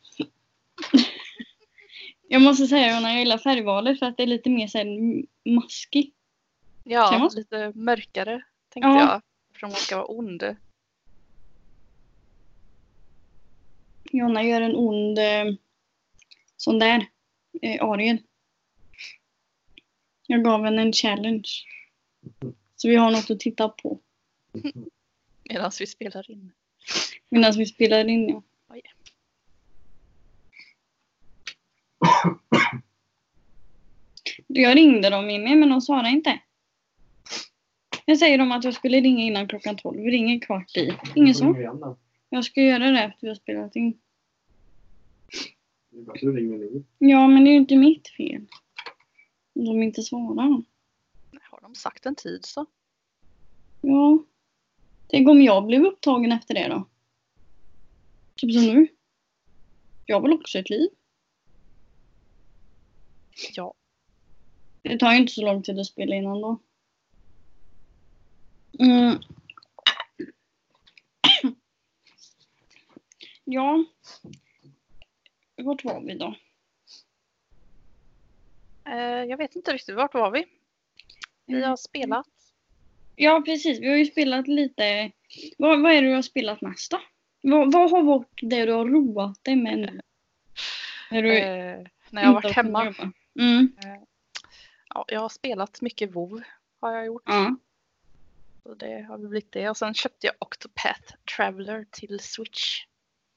jag 2.32 2.42
måste 2.42 2.68
säga 2.68 2.98
att 2.98 3.04
jag 3.04 3.20
gillar 3.20 3.38
färgvalet 3.38 4.00
för 4.00 4.06
att 4.06 4.18
det 4.18 4.24
är 4.24 4.28
lite 4.28 4.50
mer 4.50 4.68
så 4.68 4.78
här 4.78 4.86
maskig. 5.50 6.14
Ja, 6.84 7.30
lite 7.36 7.72
mörkare 7.76 8.42
tänkte 8.70 8.88
Ja. 8.90 9.00
jag. 9.00 9.22
För 9.60 9.68
hon 9.68 9.76
ska 9.76 9.96
vara 9.96 10.06
ond. 10.06 10.56
Jonna 14.12 14.44
gör 14.44 14.62
en 14.62 14.76
ond 14.76 15.20
eh, 15.20 15.46
sån 16.58 16.80
där. 16.80 17.06
Eh, 17.62 17.84
Ariel. 17.84 18.18
Jag 20.28 20.44
gav 20.44 20.64
henne 20.64 20.82
en 20.82 20.94
challenge. 20.94 21.50
Så 22.76 22.88
vi 22.90 22.96
har 22.96 23.12
något 23.12 23.32
att 23.32 23.40
titta 23.40 23.70
på. 23.70 24.00
Medan 25.50 25.72
vi 25.80 25.88
spelar 25.88 26.32
in. 26.32 26.52
Medan 27.30 27.54
vi 27.58 27.66
spelar 27.66 28.08
in 28.08 28.30
ja. 28.30 28.44
Oj. 28.70 28.82
Jag 34.48 34.76
ringde 34.76 35.10
dem 35.10 35.28
Mimmi 35.28 35.56
men 35.56 35.70
de 35.70 35.82
svarade 35.82 36.10
inte. 36.10 36.40
Jag 38.06 38.18
säger 38.18 38.38
dem 38.38 38.52
att 38.52 38.64
jag 38.64 38.74
skulle 38.74 39.02
ringa 39.02 39.24
innan 39.24 39.48
klockan 39.48 39.78
12. 39.78 40.02
Vi 40.02 40.12
ringer 40.12 40.40
kvart 40.40 40.78
i. 40.78 40.98
Ingen 41.16 41.36
svar. 41.36 41.98
Jag 42.30 42.46
ska 42.46 42.62
göra 42.62 42.92
det 42.92 43.00
efter 43.00 43.22
vi 43.22 43.28
har 43.28 43.36
spelat 43.36 43.76
in. 43.76 44.00
Det 45.90 45.98
är 45.98 46.02
bättre 46.02 46.30
att 46.30 46.36
ringa 46.36 46.58
nu. 46.58 46.84
Ja 46.98 47.28
men 47.28 47.44
det 47.44 47.50
är 47.50 47.52
ju 47.52 47.58
inte 47.58 47.76
mitt 47.76 48.08
fel. 48.08 48.46
De 49.54 49.84
inte 49.84 50.02
svarar. 50.02 50.64
Har 51.52 51.62
de 51.62 51.76
sagt 51.76 52.06
en 52.06 52.16
tid 52.16 52.46
så? 52.46 52.66
Ja. 53.82 54.24
Tänk 55.08 55.30
om 55.30 55.42
jag 55.42 55.66
blev 55.66 55.86
upptagen 55.86 56.32
efter 56.32 56.54
det 56.54 56.68
då? 56.68 56.88
Typ 58.36 58.54
som 58.54 58.66
nu. 58.66 58.88
Jag 60.06 60.22
väl 60.22 60.34
också 60.34 60.60
ett 60.60 60.70
liv. 60.70 60.90
Ja. 63.56 63.74
Det 64.82 64.98
tar 65.00 65.12
ju 65.12 65.18
inte 65.18 65.34
så 65.34 65.46
lång 65.46 65.64
tid 65.64 65.80
att 65.80 65.86
spela 65.86 66.16
in 66.16 66.26
ändå. 66.26 66.58
Mm. 68.80 69.18
Ja. 73.44 73.86
Vart 75.56 75.84
var 75.84 76.02
vi 76.02 76.14
då? 76.18 76.36
Eh, 78.86 78.98
jag 79.24 79.38
vet 79.38 79.56
inte 79.56 79.74
riktigt, 79.74 79.96
vart 79.96 80.14
var 80.14 80.32
vi? 80.32 80.46
Vi 81.46 81.54
Mm. 81.56 81.70
har 81.70 81.78
spelat. 81.78 82.28
Ja 83.16 83.42
precis, 83.46 83.80
vi 83.80 83.88
har 83.90 83.96
ju 83.96 84.06
spelat 84.06 84.48
lite. 84.48 85.12
Vad, 85.58 85.82
vad 85.82 85.92
är 85.92 86.02
det 86.02 86.08
du 86.08 86.14
har 86.16 86.22
spelat 86.22 86.62
mest 86.62 86.92
då? 86.92 87.02
Vad, 87.42 87.74
vad 87.74 87.92
har 87.92 88.04
varit 88.04 88.40
det 88.42 88.66
du 88.66 88.72
har 88.72 88.86
roat 88.86 89.44
dig 89.44 89.56
med 89.56 89.80
nu? 89.80 90.02
När 91.12 91.22
du 91.24 91.38
Eh, 91.40 91.88
när 92.10 92.22
jag 92.22 92.30
har 92.30 92.34
varit 92.42 92.56
hemma. 92.56 92.94
Mm. 93.40 93.72
Ja, 94.94 95.06
jag 95.08 95.20
har 95.20 95.30
spelat 95.30 95.82
mycket 95.82 96.16
WoW 96.16 96.42
har 96.82 96.92
jag 96.94 97.06
gjort. 97.06 97.24
Ja. 97.26 97.56
Så 98.64 98.74
det 98.74 99.02
har 99.10 99.18
blivit 99.18 99.52
det. 99.52 99.70
Och 99.70 99.78
sen 99.78 99.94
köpte 99.94 100.28
jag 100.28 100.36
Octopath 100.40 101.14
Traveler 101.38 101.86
till 101.92 102.20
Switch. 102.20 102.86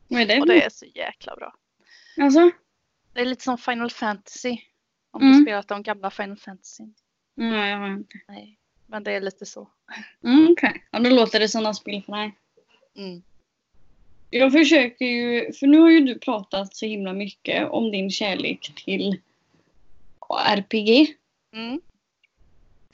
Vad 0.09 0.21
är 0.21 0.26
det 0.26 0.40
Och 0.40 0.47
det 0.47 0.62
är 0.64 0.71
så 0.71 0.87
jäkla 0.87 1.37
bra. 1.37 1.54
Alltså? 2.21 2.50
Det 3.12 3.21
är 3.21 3.25
lite 3.25 3.44
som 3.44 3.59
Final 3.59 3.90
Fantasy. 3.90 4.59
Om 5.11 5.23
Mm. 5.23 5.37
du 5.38 5.44
spelat 5.44 5.68
de 5.68 5.82
gamla 5.82 6.11
Final 6.11 6.37
Fantasy. 6.37 6.85
Nej, 7.35 7.71
jag 7.71 7.78
har 7.78 7.88
inte. 7.88 8.18
Nej. 8.28 8.59
Men 8.87 9.04
det 9.04 9.12
är 9.12 9.21
lite 9.21 9.47
så. 9.47 9.68
Mm, 10.25 10.49
Okej. 10.52 10.85
Ja, 10.90 10.99
då 10.99 11.11
låter 11.11 11.40
det 11.40 11.49
sådana 11.49 11.75
spel 11.75 12.02
för 12.02 12.12
dig. 12.12 12.35
Mm. 12.97 13.23
Jag 14.30 14.52
försöker 14.52 15.04
ju, 15.04 15.52
för 15.52 15.66
nu 15.66 15.78
har 15.78 15.90
ju 15.90 16.00
du 16.00 16.18
pratat 16.18 16.76
så 16.76 16.87
himla 16.87 17.12
mycket 17.12 17.68
om 17.71 17.90
din 17.90 18.11
kärlek 18.11 18.73
till 18.85 19.21
RPG. 20.38 21.16
Mm. 21.52 21.80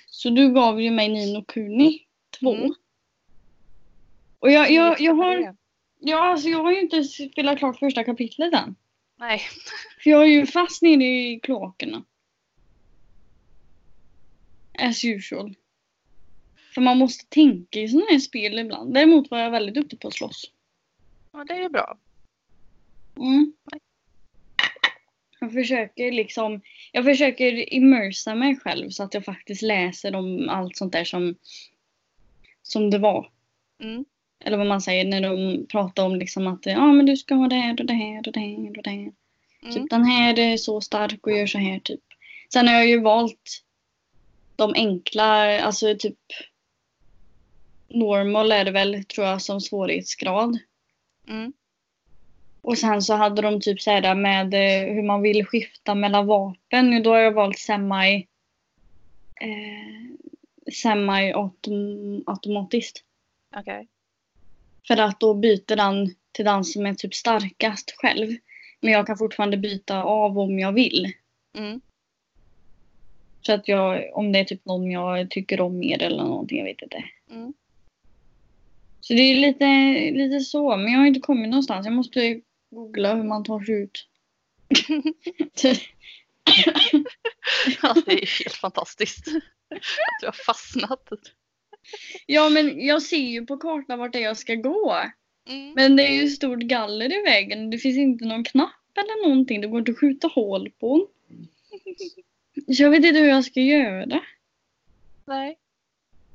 Så 0.07 0.31
du 0.31 0.53
gav 0.53 0.81
ju 0.81 0.91
mig 0.91 1.09
Nino 1.09 1.45
Kuni 1.45 2.07
2. 2.41 2.55
Mm. 2.55 2.75
Och 4.39 4.51
jag, 4.51 4.71
jag, 4.71 5.01
jag, 5.01 5.15
har, 5.15 5.57
ja, 5.99 6.31
alltså 6.31 6.49
jag 6.49 6.63
har 6.63 6.73
ju 6.73 6.81
inte 6.81 7.05
spelat 7.05 7.59
klart 7.59 7.79
första 7.79 8.05
kapitlet 8.05 8.55
än. 8.55 8.75
Nej. 9.17 9.41
För 10.03 10.11
jag 10.11 10.23
är 10.23 10.27
ju 10.27 10.47
fast 10.47 10.83
nere 10.83 11.05
i 11.05 11.41
kloakerna. 11.43 12.05
As 14.79 15.05
usual. 15.05 15.55
För 16.75 16.81
man 16.81 16.99
måste 16.99 17.27
tänka 17.27 17.81
i 17.81 17.89
sådana 17.89 18.07
här 18.11 18.19
spel 18.19 18.59
ibland. 18.59 18.95
Däremot 18.95 19.31
var 19.31 19.39
jag 19.39 19.51
väldigt 19.51 19.75
duktig 19.75 20.01
på 20.01 20.09
att 20.09 20.15
slåss. 20.15 20.51
Ja, 21.33 21.45
det 21.45 21.53
är 21.53 21.63
ju 21.63 21.69
bra. 21.69 21.99
Mm. 23.17 23.53
Jag 25.41 25.53
försöker 25.53 26.13
liksom, 26.13 26.61
jag 26.93 27.05
försöker 27.05 27.75
immersa 27.75 28.35
mig 28.35 28.57
själv 28.57 28.91
så 28.91 29.03
att 29.03 29.15
jag 29.15 29.25
faktiskt 29.25 29.63
läser 29.63 30.15
om 30.15 30.49
allt 30.49 30.77
sånt 30.77 30.93
där 30.93 31.05
som, 31.05 31.35
som 32.63 32.91
det 32.91 32.99
var. 32.99 33.31
Mm. 33.83 34.05
Eller 34.45 34.59
vad 34.59 34.67
man 34.67 34.81
säger 34.81 35.05
när 35.05 35.21
de 35.21 35.67
pratar 35.67 36.05
om 36.05 36.17
liksom 36.17 36.47
att 36.47 36.67
ja 36.67 36.93
men 36.93 37.07
du 37.07 37.17
ska 37.17 37.35
ha 37.35 37.49
det 37.49 37.57
här 37.57 37.81
och 37.81 37.87
det 37.87 37.95
här 37.95 38.19
och 38.27 38.33
det 38.33 38.41
här 38.41 38.77
och 38.77 38.83
det 38.83 38.91
här. 38.91 39.13
Mm. 39.63 39.75
Typ 39.75 39.91
den 39.91 40.05
här 40.05 40.39
är 40.39 40.57
så 40.57 40.81
stark 40.81 41.27
och 41.27 41.33
gör 41.33 41.47
så 41.47 41.59
här 41.59 41.79
typ. 41.79 42.01
Sen 42.53 42.69
har 42.69 42.75
jag 42.75 42.89
ju 42.89 43.01
valt 43.01 43.65
de 44.57 44.73
enkla, 44.75 45.61
alltså 45.61 45.97
typ 45.99 46.19
normal 47.89 48.53
är 48.53 48.65
det 48.65 48.71
väl 48.71 49.05
tror 49.05 49.27
jag 49.27 49.43
som 49.43 49.61
svårighetsgrad. 49.61 50.59
Mm. 51.29 51.53
Och 52.69 52.79
sen 52.79 53.03
så 53.03 53.15
hade 53.15 53.43
de 53.43 53.61
typ 53.61 53.81
så 53.81 53.91
här 53.91 54.15
med 54.15 54.55
eh, 54.55 54.95
hur 54.95 55.03
man 55.03 55.23
vill 55.23 55.47
skifta 55.47 55.95
mellan 55.95 56.27
vapen. 56.27 57.03
Då 57.03 57.11
har 57.11 57.19
jag 57.19 57.33
valt 57.33 57.59
semi 57.59 58.27
eh, 59.41 60.73
semi 60.73 61.33
autom, 61.33 62.23
automatiskt. 62.27 63.05
Okej. 63.57 63.89
För 64.87 64.97
att 64.97 65.21
då 65.21 65.35
byter 65.35 65.77
den 65.77 66.15
till 66.33 66.45
den 66.45 66.65
som 66.65 66.87
är 66.87 66.95
typ 66.95 67.15
starkast 67.15 67.95
själv. 67.97 68.37
Men 68.81 68.93
jag 68.93 69.07
kan 69.07 69.19
fortfarande 69.19 69.57
byta 69.57 70.03
av 70.03 70.39
om 70.39 70.59
jag 70.59 70.73
vill. 70.73 71.13
Mm. 71.55 71.81
Så 73.41 73.53
att 73.53 73.69
jag, 73.69 74.11
om 74.13 74.33
det 74.33 74.39
är 74.39 74.45
typ 74.45 74.65
någon 74.65 74.91
jag 74.91 75.31
tycker 75.31 75.61
om 75.61 75.79
mer 75.79 76.03
eller 76.03 76.25
någonting, 76.25 76.59
jag 76.59 76.65
vet 76.65 76.83
inte. 76.83 77.05
Mm. 77.31 77.53
Så 79.01 79.13
det 79.13 79.21
är 79.21 79.37
lite, 79.37 79.67
lite 80.19 80.41
så, 80.41 80.77
men 80.77 80.93
jag 80.93 80.99
har 80.99 81.07
inte 81.07 81.21
kommit 81.21 81.51
någonstans. 81.51 81.87
Jag 81.87 81.95
måste 81.95 82.41
googla 82.71 83.15
hur 83.15 83.25
man 83.25 83.45
tar 83.45 83.61
sig 83.61 83.75
ut. 83.75 84.09
Ja, 87.83 87.95
det 88.07 88.13
är 88.13 88.45
helt 88.45 88.57
fantastiskt. 88.57 89.29
Att 89.29 90.21
du 90.21 90.27
har 90.27 90.45
fastnat. 90.47 91.09
ja 92.27 92.49
men 92.49 92.87
jag 92.87 93.03
ser 93.03 93.17
ju 93.17 93.47
på 93.47 93.57
kartan 93.57 93.99
vart 93.99 94.13
det 94.13 94.19
är 94.19 94.23
jag 94.23 94.37
ska 94.37 94.55
gå. 94.55 94.97
Mm. 95.49 95.73
Men 95.73 95.97
det 95.97 96.03
är 96.03 96.23
ju 96.23 96.29
stort 96.29 96.59
galler 96.59 97.21
i 97.21 97.23
vägen. 97.23 97.71
Det 97.71 97.79
finns 97.79 97.99
inte 97.99 98.25
någon 98.25 98.45
knapp 98.45 98.99
eller 98.99 99.29
någonting. 99.29 99.61
Det 99.61 99.67
går 99.67 99.79
inte 99.79 99.93
att 99.93 99.99
skjuta 99.99 100.29
hål 100.29 100.71
på. 100.71 101.09
Så 102.77 102.83
jag 102.83 102.91
vet 102.91 103.05
inte 103.05 103.19
hur 103.19 103.29
jag 103.29 103.45
ska 103.45 103.61
göra. 103.61 104.21
Nej. 105.25 105.59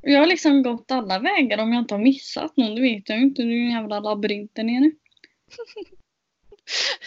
Jag 0.01 0.19
har 0.19 0.27
liksom 0.27 0.63
gått 0.63 0.91
alla 0.91 1.19
vägar 1.19 1.57
om 1.57 1.73
jag 1.73 1.81
inte 1.81 1.93
har 1.93 2.01
missat 2.01 2.57
någon. 2.57 2.75
Det 2.75 2.81
vet 2.81 3.09
jag 3.09 3.17
ju 3.17 3.23
inte. 3.23 3.41
Det 3.41 3.47
är 3.47 3.53
ju 3.53 3.65
en 3.65 3.71
jävla 3.71 3.99
labyrint 3.99 4.55
där 4.55 4.63
nere. 4.63 4.91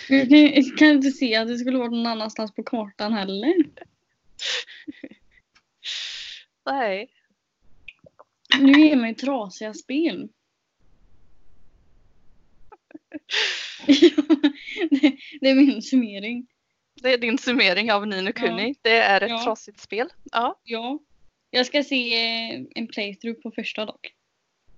Jag 0.09 0.29
kan, 0.29 0.39
jag 0.39 0.79
kan 0.79 0.89
inte 0.89 1.11
se 1.11 1.37
att 1.37 1.49
det 1.49 1.59
skulle 1.59 1.79
vara 1.79 1.91
någon 1.91 2.07
annanstans 2.07 2.55
på 2.55 2.63
kartan 2.63 3.13
heller. 3.13 3.55
Nej. 6.67 7.11
Nu 8.59 8.73
ger 8.87 8.97
mig 8.97 9.15
trasiga 9.15 9.75
spel. 9.75 10.29
Ja, 12.71 12.77
det, 14.91 15.17
det 15.41 15.49
är 15.51 15.55
min 15.55 15.83
summering. 15.83 16.47
Det 17.03 17.13
är 17.13 17.19
din 17.19 17.39
summering 17.39 17.93
av 17.93 18.07
Nino 18.07 18.33
Kuni. 18.33 18.75
Det 18.83 18.97
är 18.97 19.21
ett 19.21 19.31
Ja. 19.31 19.45
trasigt 19.45 19.81
spel. 19.81 20.09
Ja. 20.33 20.61
Ja. 20.65 20.99
Jag 21.51 21.67
ska 21.67 21.85
se 21.85 22.15
eh, 22.15 22.63
en 22.75 22.87
playthrough 22.89 23.41
på 23.41 23.51
första 23.51 23.85
dock. 23.85 24.13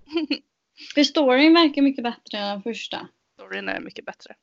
För 0.95 1.03
storyn 1.03 1.53
verkar 1.53 1.81
mycket 1.81 2.03
bättre 2.03 2.37
än 2.37 2.47
den 2.49 2.63
första. 2.63 3.07
Storyn 3.33 3.69
är 3.69 3.79
mycket 3.79 4.05
bättre. 4.05 4.35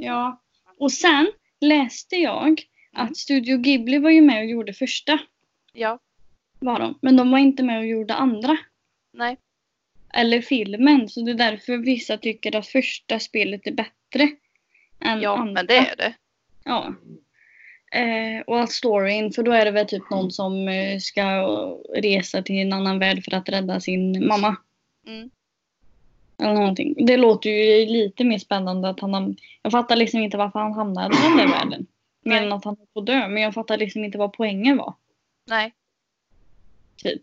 Ja. 0.00 0.42
Och 0.78 0.92
sen 0.92 1.32
läste 1.60 2.16
jag 2.16 2.62
att 2.92 3.16
Studio 3.16 3.56
Ghibli 3.58 3.98
var 3.98 4.10
ju 4.10 4.20
med 4.20 4.38
och 4.38 4.50
gjorde 4.50 4.72
första. 4.72 5.18
Ja. 5.72 5.98
Var 6.58 6.78
de. 6.78 6.98
Men 7.02 7.16
de 7.16 7.30
var 7.30 7.38
inte 7.38 7.62
med 7.62 7.78
och 7.78 7.86
gjorde 7.86 8.14
andra. 8.14 8.58
Nej. 9.12 9.36
Eller 10.14 10.40
filmen. 10.42 11.08
Så 11.08 11.20
det 11.20 11.30
är 11.30 11.34
därför 11.34 11.76
vissa 11.76 12.16
tycker 12.16 12.56
att 12.56 12.66
första 12.66 13.18
spelet 13.18 13.66
är 13.66 13.72
bättre. 13.72 14.30
Än 15.00 15.20
Ja, 15.22 15.36
andra. 15.38 15.52
men 15.52 15.66
det 15.66 15.76
är 15.76 15.96
det. 15.96 16.14
Ja. 16.64 16.94
Eh, 17.92 18.40
och 18.46 18.60
att 18.60 18.72
storyn, 18.72 19.32
för 19.32 19.42
då 19.42 19.52
är 19.52 19.64
det 19.64 19.70
väl 19.70 19.86
typ 19.86 20.10
någon 20.10 20.30
som 20.30 20.68
eh, 20.68 20.98
ska 20.98 21.24
resa 21.96 22.42
till 22.42 22.56
en 22.58 22.72
annan 22.72 22.98
värld 22.98 23.24
för 23.24 23.34
att 23.34 23.48
rädda 23.48 23.80
sin 23.80 24.26
mamma. 24.26 24.56
Mm. 25.06 25.30
Eller 26.40 26.54
någonting. 26.54 27.06
Det 27.06 27.16
låter 27.16 27.50
ju 27.50 27.86
lite 27.86 28.24
mer 28.24 28.38
spännande 28.38 28.88
att 28.88 29.00
han 29.00 29.14
har, 29.14 29.34
Jag 29.62 29.72
fattar 29.72 29.96
liksom 29.96 30.20
inte 30.20 30.36
varför 30.36 30.58
han 30.58 30.72
hamnade 30.72 31.16
i 31.16 31.22
den 31.22 31.36
där 31.36 31.48
världen. 31.48 31.86
Mer 32.24 32.42
än 32.42 32.52
att 32.52 32.64
han 32.64 32.76
att 32.94 33.06
dö. 33.06 33.28
Men 33.28 33.42
jag 33.42 33.54
fattar 33.54 33.78
liksom 33.78 34.04
inte 34.04 34.18
vad 34.18 34.32
poängen 34.32 34.76
var. 34.76 34.94
Nej. 35.46 35.74
Typ. 36.96 37.22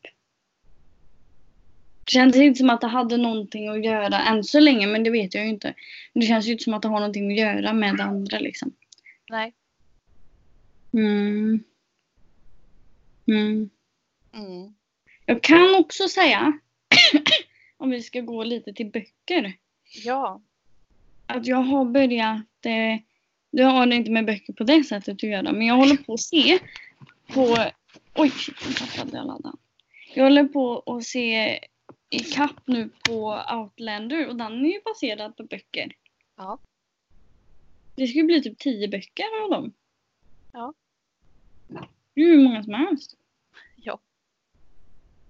Det 2.04 2.12
kändes 2.12 2.38
inte 2.42 2.58
som 2.58 2.70
att 2.70 2.82
det 2.82 2.88
hade 2.88 3.18
någonting 3.18 3.68
att 3.68 3.86
göra 3.86 4.20
än 4.20 4.44
så 4.44 4.60
länge, 4.60 4.88
men 4.88 5.04
det 5.04 5.10
vet 5.10 5.34
jag 5.34 5.44
ju 5.44 5.50
inte. 5.50 5.74
Men 6.14 6.22
det 6.22 6.28
känns 6.28 6.46
ju 6.46 6.52
inte 6.52 6.64
som 6.64 6.74
att 6.74 6.82
det 6.82 6.88
har 6.88 7.00
någonting 7.00 7.32
att 7.32 7.38
göra 7.38 7.74
med 7.74 7.98
det 7.98 8.04
andra 8.04 8.40
liksom. 8.40 8.74
Nej. 9.30 9.54
Mm. 10.94 11.64
Mm. 13.28 13.70
Mm. 14.34 14.76
Jag 15.26 15.44
kan 15.44 15.76
också 15.76 16.08
säga, 16.08 16.60
om 17.78 17.90
vi 17.90 18.02
ska 18.02 18.22
gå 18.22 18.44
lite 18.44 18.74
till 18.74 18.92
böcker, 18.92 19.54
Ja. 20.04 20.42
att 21.26 21.46
jag 21.46 21.58
har 21.58 21.86
börjat, 21.86 22.66
eh, 22.66 23.00
det 23.52 23.64
har 23.64 23.94
inte 23.94 24.12
med 24.12 24.26
böcker 24.26 24.54
på 24.54 24.64
det 24.64 24.84
sättet 24.84 25.14
att 25.14 25.24
göra, 25.24 25.52
men 25.52 25.68
jag 25.68 25.76
håller 25.76 25.98
på 25.98 26.14
att 26.14 26.20
se 26.22 26.60
på, 27.34 27.58
oj, 28.16 28.32
nu 28.68 28.74
tappade 28.74 29.18
jag 29.18 29.28
laddan. 29.28 29.58
Jag 30.16 30.24
håller 30.24 30.44
på 30.44 30.80
att 30.86 31.04
se 31.04 31.60
i 32.10 32.20
kapp 32.20 32.68
nu 32.68 32.90
på 33.10 33.44
Outlander 33.54 34.28
och 34.28 34.36
den 34.36 34.66
är 34.66 34.70
ju 34.70 34.82
baserad 34.86 35.38
på 35.38 35.44
böcker. 35.44 35.96
Ja. 36.36 36.60
Det 37.96 38.04
ju 38.04 38.24
bli 38.24 38.42
typ 38.42 38.58
tio 38.58 38.88
böcker 38.88 39.44
av 39.44 39.50
dem. 39.50 39.74
Ja. 40.52 40.74
Det 42.14 42.22
är 42.22 42.26
hur 42.26 42.44
många 42.44 42.64
som 42.64 42.74
helst. 42.74 43.16
Ja. 43.76 44.00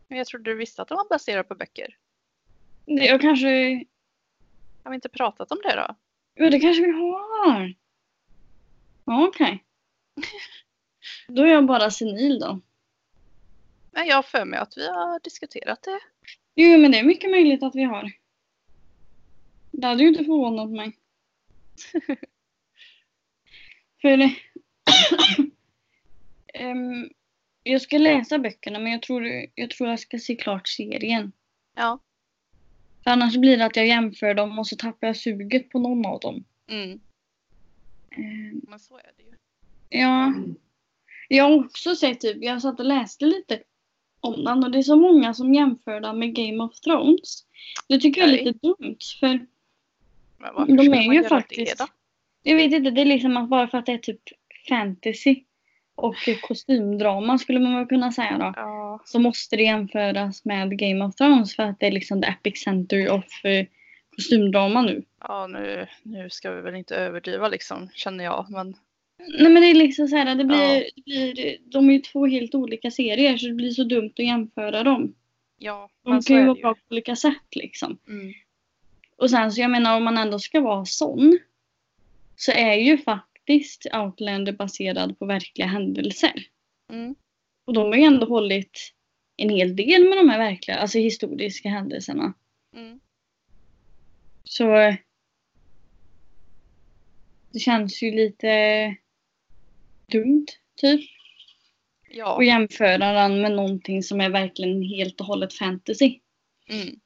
Men 0.07 0.17
jag 0.17 0.27
trodde 0.27 0.51
du 0.51 0.57
visste 0.57 0.81
att 0.81 0.87
de 0.87 0.95
var 0.95 1.09
baserade 1.09 1.43
på 1.43 1.55
böcker. 1.55 1.97
Jag 2.89 3.21
kanske, 3.21 3.83
Har 4.83 4.91
vi 4.91 4.95
inte 4.95 5.09
pratat 5.09 5.51
om 5.51 5.57
det 5.63 5.75
då? 5.75 5.95
ja 6.33 6.49
det 6.49 6.59
kanske 6.59 6.83
vi 6.83 6.91
har. 6.91 7.73
Okej. 9.03 9.63
Då 11.27 11.41
är 11.43 11.47
jag 11.47 11.65
bara 11.65 11.91
senil 11.91 12.39
då. 12.39 12.61
Nej, 13.91 14.07
jag 14.07 14.15
har 14.15 14.23
för 14.23 14.45
mig 14.45 14.59
att 14.59 14.77
vi 14.77 14.87
har 14.87 15.19
diskuterat 15.19 15.83
det. 15.83 15.99
Jo, 16.55 16.77
men 16.77 16.91
det 16.91 16.99
är 16.99 17.03
mycket 17.03 17.31
möjligt 17.31 17.63
att 17.63 17.75
vi 17.75 17.83
har. 17.83 18.11
Det 19.71 19.87
hade 19.87 20.03
ju 20.03 20.09
inte 20.09 20.23
förvånat 20.23 20.69
mig. 20.69 20.97
För 24.01 24.17
Ehm, 26.53 27.09
jag 27.63 27.81
ska 27.81 27.97
läsa 27.97 28.39
böckerna 28.39 28.79
men 28.79 28.91
jag 28.91 29.01
tror, 29.01 29.27
jag 29.55 29.69
tror 29.69 29.89
jag 29.89 29.99
ska 29.99 30.19
se 30.19 30.35
klart 30.35 30.67
serien. 30.67 31.31
Ja. 31.75 31.99
För 33.07 33.11
annars 33.11 33.37
blir 33.37 33.57
det 33.57 33.65
att 33.65 33.75
jag 33.75 33.87
jämför 33.87 34.33
dem 34.33 34.59
och 34.59 34.67
så 34.67 34.75
tappar 34.75 35.07
jag 35.07 35.17
suget 35.17 35.69
på 35.69 35.79
någon 35.79 36.05
av 36.05 36.19
dem. 36.19 36.43
Mm. 36.69 36.99
Ehm, 38.11 38.61
Men 38.67 38.79
så 38.79 38.97
är 38.97 39.11
det 39.17 39.23
ju. 39.23 39.35
ja. 40.01 40.33
Jag 41.27 41.43
har 41.43 41.65
också 41.65 41.95
sett 41.95 42.19
typ, 42.19 42.37
jag 42.43 42.61
satt 42.61 42.79
och 42.79 42.85
läste 42.85 43.25
lite 43.25 43.59
om 44.19 44.43
den 44.43 44.63
och 44.63 44.71
det 44.71 44.77
är 44.77 44.83
så 44.83 44.95
många 44.95 45.33
som 45.33 45.53
jämför 45.53 46.01
den 46.01 46.19
med 46.19 46.35
Game 46.35 46.63
of 46.63 46.79
Thrones. 46.79 47.45
Det 47.87 47.99
tycker 47.99 48.21
jag 48.21 48.29
är 48.29 48.43
lite 48.45 48.59
dumt 48.67 48.97
för 49.19 49.45
De 50.67 50.93
är 50.93 51.13
ju 51.13 51.23
faktiskt- 51.23 51.77
det 51.77 51.83
då? 51.83 51.89
Jag 52.43 52.55
vet 52.55 52.73
inte, 52.73 52.91
det 52.91 53.01
är 53.01 53.05
liksom 53.05 53.37
att 53.37 53.49
bara 53.49 53.67
för 53.67 53.77
att 53.77 53.85
det 53.85 53.91
är 53.93 53.97
typ 53.97 54.21
fantasy 54.69 55.43
och 55.97 56.15
kostymdrama 56.41 57.37
skulle 57.37 57.59
man 57.59 57.75
väl 57.75 57.85
kunna 57.87 58.11
säga 58.11 58.37
då. 58.37 58.53
Ja. 58.55 58.99
Så 59.05 59.19
måste 59.19 59.55
det 59.55 59.63
jämföras 59.63 60.45
med 60.45 60.79
Game 60.79 61.05
of 61.05 61.15
Thrones 61.15 61.55
för 61.55 61.63
att 61.63 61.79
det 61.79 61.87
är 61.87 61.91
liksom 61.91 62.21
the 62.21 62.27
epic 62.27 62.63
center 62.63 63.09
of 63.11 63.45
eh, 63.45 63.65
kostymdrama 64.15 64.81
nu. 64.81 65.03
Ja, 65.21 65.47
nu, 65.47 65.87
nu 66.03 66.29
ska 66.29 66.51
vi 66.51 66.61
väl 66.61 66.75
inte 66.75 66.95
överdriva 66.95 67.47
liksom, 67.47 67.89
känner 67.93 68.23
jag. 68.23 68.45
Men 68.49 68.75
Nej 69.39 69.51
men 69.51 69.61
det 69.61 69.67
är 69.67 69.73
liksom 69.75 70.07
så 70.07 70.15
här, 70.15 70.35
det 70.35 70.43
blir, 70.45 70.57
Ja. 70.57 70.83
det 70.95 71.03
blir, 71.05 71.57
de 71.65 71.89
är 71.89 71.93
ju 71.93 71.99
två 71.99 72.25
helt 72.27 72.55
olika 72.55 72.91
serier 72.91 73.37
så 73.37 73.47
det 73.47 73.53
blir 73.53 73.71
så 73.71 73.83
dumt 73.83 74.13
att 74.17 74.25
jämföra 74.25 74.83
dem. 74.83 75.13
ja, 75.57 75.89
De 76.03 76.11
men 76.11 76.23
så 76.23 76.27
kan 76.27 76.37
ju 76.37 76.45
vara 76.45 76.55
bra 76.55 76.73
på 76.73 76.81
olika 76.91 77.15
sätt 77.15 77.55
liksom. 77.55 77.97
Mm. 78.07 78.33
Och 79.17 79.29
sen 79.29 79.51
så 79.51 79.61
jag 79.61 79.71
menar 79.71 79.97
om 79.97 80.03
man 80.03 80.17
ändå 80.17 80.39
ska 80.39 80.61
vara 80.61 80.85
sån 80.85 81.39
så 82.35 82.51
är 82.51 82.73
ju 82.73 82.97
faktiskt 82.97 83.26
Outlander 83.93 84.53
baserad 84.53 85.19
på 85.19 85.25
verkliga 85.25 85.67
händelser. 85.67 86.33
Mm. 86.93 87.15
Och 87.65 87.73
de 87.73 87.85
har 87.85 87.95
ju 87.95 88.03
ändå 88.03 88.25
hållit 88.25 88.93
en 89.37 89.49
hel 89.49 89.75
del 89.75 90.09
med 90.09 90.17
de 90.17 90.29
här 90.29 90.37
verkliga, 90.37 90.77
alltså 90.77 90.97
historiska 90.97 91.69
händelserna. 91.69 92.33
Mm. 92.75 92.99
Så 94.43 94.95
det 97.51 97.59
känns 97.59 98.03
ju 98.03 98.11
lite 98.11 98.95
dumt, 100.11 100.47
typ. 100.75 101.01
Ja. 102.09 102.37
Att 102.37 102.45
jämföra 102.45 103.13
den 103.13 103.41
med 103.41 103.51
någonting 103.51 104.03
som 104.03 104.21
är 104.21 104.29
verkligen 104.29 104.81
helt 104.83 105.21
och 105.21 105.27
hållet 105.27 105.53
fantasy. 105.53 106.19
Mm. 106.67 106.99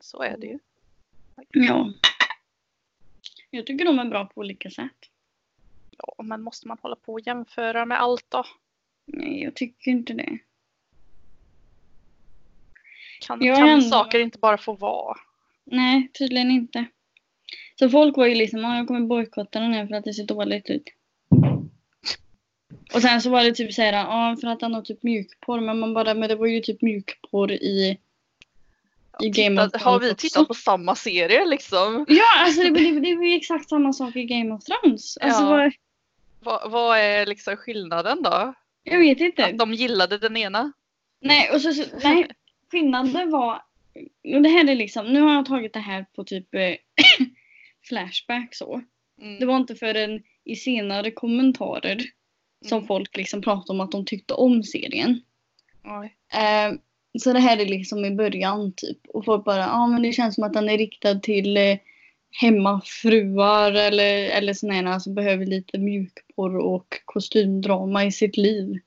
Så 0.00 0.22
är 0.22 0.36
det 0.38 0.46
ju. 0.46 0.58
Ja. 1.52 1.92
Jag 3.54 3.66
tycker 3.66 3.84
de 3.84 3.98
är 3.98 4.04
bra 4.04 4.24
på 4.26 4.40
olika 4.40 4.70
sätt. 4.70 4.96
Ja, 5.98 6.22
men 6.22 6.42
måste 6.42 6.68
man 6.68 6.78
hålla 6.82 6.96
på 6.96 7.12
och 7.12 7.20
jämföra 7.26 7.84
med 7.86 8.00
allt 8.00 8.26
då? 8.28 8.44
Nej, 9.06 9.42
jag 9.42 9.54
tycker 9.54 9.90
inte 9.90 10.12
det. 10.12 10.38
Kan, 13.20 13.44
Jag 13.44 13.56
kan 13.58 13.68
ändå- 13.68 13.88
saker 13.88 14.18
inte 14.20 14.38
bara 14.38 14.58
få 14.58 14.72
vara? 14.72 15.16
Nej, 15.64 16.08
tydligen 16.18 16.50
inte. 16.50 16.84
Så 17.78 17.90
folk 17.90 18.16
var 18.16 18.26
ju 18.26 18.34
liksom, 18.34 18.60
ja 18.60 18.76
jag 18.76 18.86
kommer 18.86 19.00
bojkotta 19.00 19.60
den 19.60 19.72
här 19.72 19.86
för 19.86 19.94
att 19.94 20.04
det 20.04 20.14
ser 20.14 20.26
dåligt 20.26 20.70
ut. 20.70 20.84
Och 22.94 23.02
sen 23.02 23.20
så 23.22 23.30
var 23.30 23.44
det 23.44 23.52
typ 23.54 23.72
såhär, 23.72 23.92
ja 23.92 24.36
för 24.40 24.48
att 24.48 24.62
han 24.62 24.74
har 24.74 24.82
typ 24.82 25.02
mjukporr. 25.02 25.60
Men 25.60 25.80
man 25.80 25.94
bara, 25.94 26.14
men 26.14 26.28
det 26.28 26.36
var 26.36 26.46
ju 26.46 26.60
typ 26.60 26.82
mjukporr 26.82 27.52
i... 27.52 27.98
I 29.22 29.28
Game 29.28 29.62
of 29.66 29.82
Har 29.82 30.00
vi 30.00 30.14
tittat 30.14 30.40
också. 30.42 30.46
på 30.46 30.54
samma 30.54 30.94
serie 30.94 31.44
liksom? 31.44 32.04
Ja, 32.08 32.24
alltså 32.38 32.62
det, 32.62 32.70
det, 32.70 33.00
det 33.00 33.08
ju 33.08 33.34
exakt 33.36 33.68
samma 33.68 33.92
sak 33.92 34.16
i 34.16 34.24
Game 34.24 34.54
of 34.54 34.64
Thrones. 34.64 35.16
Alltså 35.16 35.42
Ja. 35.42 35.48
vad, 35.50 35.72
Vad, 36.40 36.70
vad 36.70 36.98
är 36.98 37.26
liksom 37.26 37.56
skillnaden 37.56 38.22
då? 38.22 38.54
jag 38.84 38.98
vet 38.98 39.20
inte. 39.20 39.44
Att 39.46 39.58
de 39.58 39.74
gillade 39.74 40.18
den 40.18 40.36
ena? 40.36 40.72
Nej, 41.20 41.50
och 41.54 41.60
så, 41.60 41.72
så, 41.72 41.84
nej, 42.02 42.28
skillnaden 42.70 43.30
var... 43.30 43.62
Det 44.42 44.48
här 44.48 44.70
är 44.70 44.74
liksom, 44.74 45.06
nu 45.12 45.20
har 45.20 45.34
jag 45.34 45.46
tagit 45.46 45.72
det 45.72 45.80
här 45.80 46.06
på 46.16 46.24
typ 46.24 46.54
eh, 46.54 46.60
Flashback 47.88 48.54
så. 48.54 48.82
Mm. 49.20 49.38
Det 49.40 49.46
var 49.46 49.56
inte 49.56 49.74
förrän 49.74 50.22
i 50.44 50.56
senare 50.56 51.10
kommentarer 51.10 51.98
som 52.68 52.78
Mm. 52.78 52.86
folk 52.86 53.16
liksom 53.16 53.42
pratade 53.42 53.72
om 53.72 53.80
att 53.80 53.92
de 53.92 54.04
tyckte 54.06 54.34
om 54.34 54.62
serien. 54.62 55.20
Eh, 56.32 56.72
så 57.20 57.32
det 57.32 57.38
här 57.40 57.58
är 57.58 57.66
liksom 57.66 58.04
i 58.04 58.10
början 58.10 58.72
typ. 58.76 58.98
Och 59.08 59.24
folk 59.24 59.44
bara, 59.44 59.56
ja 59.58 59.72
ah, 59.72 59.86
men 59.86 60.02
det 60.02 60.12
känns 60.12 60.34
som 60.34 60.44
att 60.44 60.52
den 60.52 60.68
är 60.68 60.78
riktad 60.78 61.14
till 61.14 61.56
eh, 61.56 61.78
hemmafruar 62.40 63.72
eller, 63.72 64.30
eller 64.30 64.54
sådana 64.54 65.00
som 65.00 65.14
behöver 65.14 65.46
lite 65.46 65.78
mjukporr 65.78 66.56
och 66.56 67.00
kostymdrama 67.04 68.04
i 68.04 68.12
sitt 68.12 68.36
liv. 68.36 68.78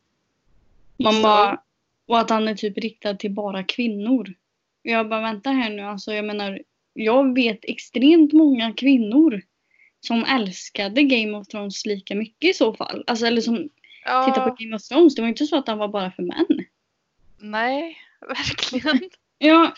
Man 0.98 1.22
bara, 1.22 1.62
och 2.08 2.20
att 2.20 2.30
han 2.30 2.48
är 2.48 2.56
typ 2.56 2.78
riktad 2.78 3.16
till 3.16 3.32
bara 3.32 3.64
kvinnor. 3.64 4.34
Jag 4.82 5.10
bara 5.10 5.22
vänta 5.22 5.50
här 5.50 5.70
nu, 5.70 5.82
alltså 5.82 6.14
jag 6.14 6.26
menar, 6.26 6.62
jag 6.94 7.36
vet 7.36 7.60
extremt 7.64 8.34
många 8.34 8.74
kvinnor 8.74 9.42
som 10.00 10.24
älskade 10.26 11.04
Game 11.04 11.38
of 11.38 11.48
Thrones 11.48 11.86
lika 11.86 12.16
mycket 12.16 12.50
i 12.50 12.54
så 12.54 12.74
fall. 12.74 13.04
Alltså 13.08 13.26
eller 13.26 13.42
som 13.42 13.70
Ja, 14.06 14.26
tittar 14.26 14.50
på 14.50 14.56
Game 14.60 14.76
of 14.76 14.84
Thrones, 14.84 15.16
det 15.16 15.22
var 15.22 15.30
inte 15.30 15.46
så 15.46 15.58
att 15.58 15.68
han 15.68 15.78
var 15.78 15.88
bara 15.88 16.12
för 16.12 16.24
män. 16.24 16.66
nej, 17.40 17.98
verkligen. 18.28 19.10
Ja. 19.38 19.74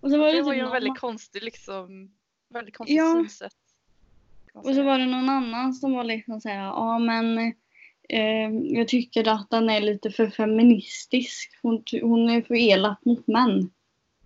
Och 0.00 0.10
så 0.10 0.18
var 0.18 0.26
det, 0.26 0.32
Det 0.32 0.42
var 0.42 0.52
typ 0.52 0.60
ju 0.60 0.64
en 0.66 0.70
väldigt 0.72 0.88
annan- 0.90 0.96
konstig 1.00 1.42
liksom, 1.42 2.10
väldigt 2.48 2.76
konstigt 2.76 2.96
Ja. 2.96 3.14
synsätt. 3.16 3.52
Och 4.54 4.74
så 4.74 4.82
var 4.82 4.98
det 4.98 5.06
någon 5.06 5.28
annan 5.28 5.74
som 5.74 5.92
var 5.92 6.04
liksom 6.04 6.40
såhär, 6.40 6.64
ja 6.64 6.98
men 6.98 7.38
eh, 8.08 8.50
jag 8.76 8.88
tycker 8.88 9.28
att 9.28 9.50
den 9.50 9.70
är 9.70 9.80
lite 9.80 10.10
för 10.10 10.30
feministisk. 10.30 11.58
Hon, 11.62 11.84
hon 12.02 12.30
är 12.30 12.42
för 12.42 12.54
elak 12.54 13.04
mot 13.04 13.26
män. 13.26 13.70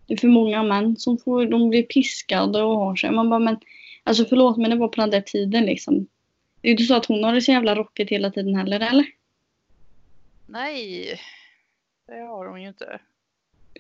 Det 0.07 0.14
är 0.14 0.18
för 0.18 0.28
många 0.28 0.62
män 0.62 0.96
som 0.96 1.18
får, 1.18 1.46
de 1.46 1.70
blir 1.70 1.83
piskade 1.83 2.62
och 2.62 2.76
har 2.78 2.96
sig. 2.96 3.11
Man 3.11 3.30
bara, 3.30 3.38
men 3.40 3.57
alltså 4.02 4.24
förlåt 4.24 4.57
men 4.57 4.70
det 4.70 4.76
var 4.76 4.88
på 4.88 5.00
den 5.00 5.11
där 5.11 5.20
tiden 5.20 5.64
liksom. 5.66 6.07
Det 6.61 6.68
är 6.68 6.70
ju 6.70 6.72
inte 6.72 6.85
så 6.85 6.94
att 6.94 7.07
hon 7.07 7.24
har 7.24 7.33
det 7.35 7.42
så 7.42 7.52
jävla 7.52 7.74
rockigt 7.74 8.11
hela 8.11 8.30
tiden 8.30 8.54
heller 8.54 8.80
eller? 8.80 9.07
Nej, 10.46 11.20
det 12.07 12.20
har 12.20 12.46
hon 12.46 12.62
ju 12.62 12.68
inte. 12.68 13.00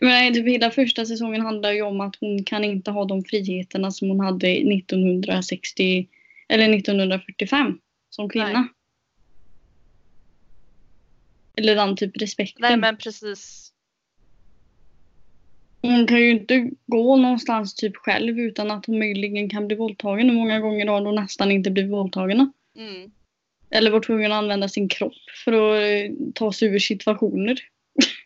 Nej, 0.00 0.34
typ 0.34 0.46
hela 0.46 0.70
första 0.70 1.06
säsongen 1.06 1.40
handlar 1.40 1.72
ju 1.72 1.82
om 1.82 2.00
att 2.00 2.16
hon 2.20 2.44
kan 2.44 2.64
inte 2.64 2.90
ha 2.90 3.04
de 3.04 3.24
friheterna 3.24 3.90
som 3.90 4.08
hon 4.08 4.20
hade 4.20 4.48
1960 4.48 6.08
eller 6.48 6.74
1945 6.74 7.78
som 8.10 8.28
kvinna. 8.28 8.52
Nej. 8.52 8.68
Eller 11.56 11.74
den 11.74 11.96
typ 11.96 12.22
respekten. 12.22 12.62
Nej 12.62 12.76
men 12.76 12.96
precis. 12.96 13.70
Hon 15.82 16.06
kan 16.06 16.20
ju 16.20 16.30
inte 16.30 16.70
gå 16.86 17.16
någonstans 17.16 17.74
typ 17.74 17.96
själv 17.96 18.38
utan 18.38 18.70
att 18.70 18.86
hon 18.86 18.98
möjligen 18.98 19.48
kan 19.48 19.66
bli 19.66 19.76
våldtagen. 19.76 20.28
Och 20.28 20.34
många 20.34 20.60
gånger 20.60 20.86
har 20.86 21.00
hon 21.00 21.14
nästan 21.14 21.50
inte 21.50 21.70
blivit 21.70 21.92
våldtagen. 21.92 22.52
Mm. 22.76 23.10
Eller 23.70 23.90
varit 23.90 24.06
tvungen 24.06 24.32
att 24.32 24.38
använda 24.38 24.68
sin 24.68 24.88
kropp 24.88 25.30
för 25.44 25.52
att 25.52 25.82
eh, 25.82 26.16
ta 26.34 26.52
sig 26.52 26.68
ur 26.68 26.78
situationer. 26.78 27.60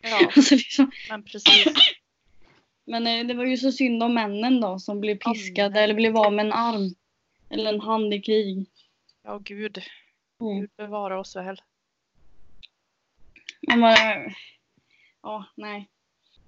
Ja, 0.01 0.19
Alltså 0.35 0.55
liksom. 0.55 0.91
men 1.09 1.23
precis. 1.23 1.73
Men 2.85 3.07
eh, 3.07 3.25
det 3.27 3.33
var 3.33 3.45
ju 3.45 3.57
så 3.57 3.71
synd 3.71 4.03
om 4.03 4.13
männen 4.13 4.61
då 4.61 4.79
som 4.79 4.99
blev 4.99 5.15
piskade 5.17 5.69
nej. 5.69 5.83
eller 5.83 5.93
blev 5.93 6.17
av 6.17 6.33
med 6.33 6.45
en 6.45 6.53
arm. 6.53 6.95
Eller 7.49 7.73
en 7.73 7.81
hand 7.81 8.13
i 8.13 8.21
krig. 8.21 8.65
Ja 9.23 9.37
gud. 9.37 9.81
Mm. 10.41 10.59
Gud 10.61 10.69
bevara 10.77 11.19
oss 11.19 11.35
väl. 11.35 11.61
Man 13.67 13.81
bara, 13.81 13.95
ja, 15.23 15.45
nej. 15.55 15.89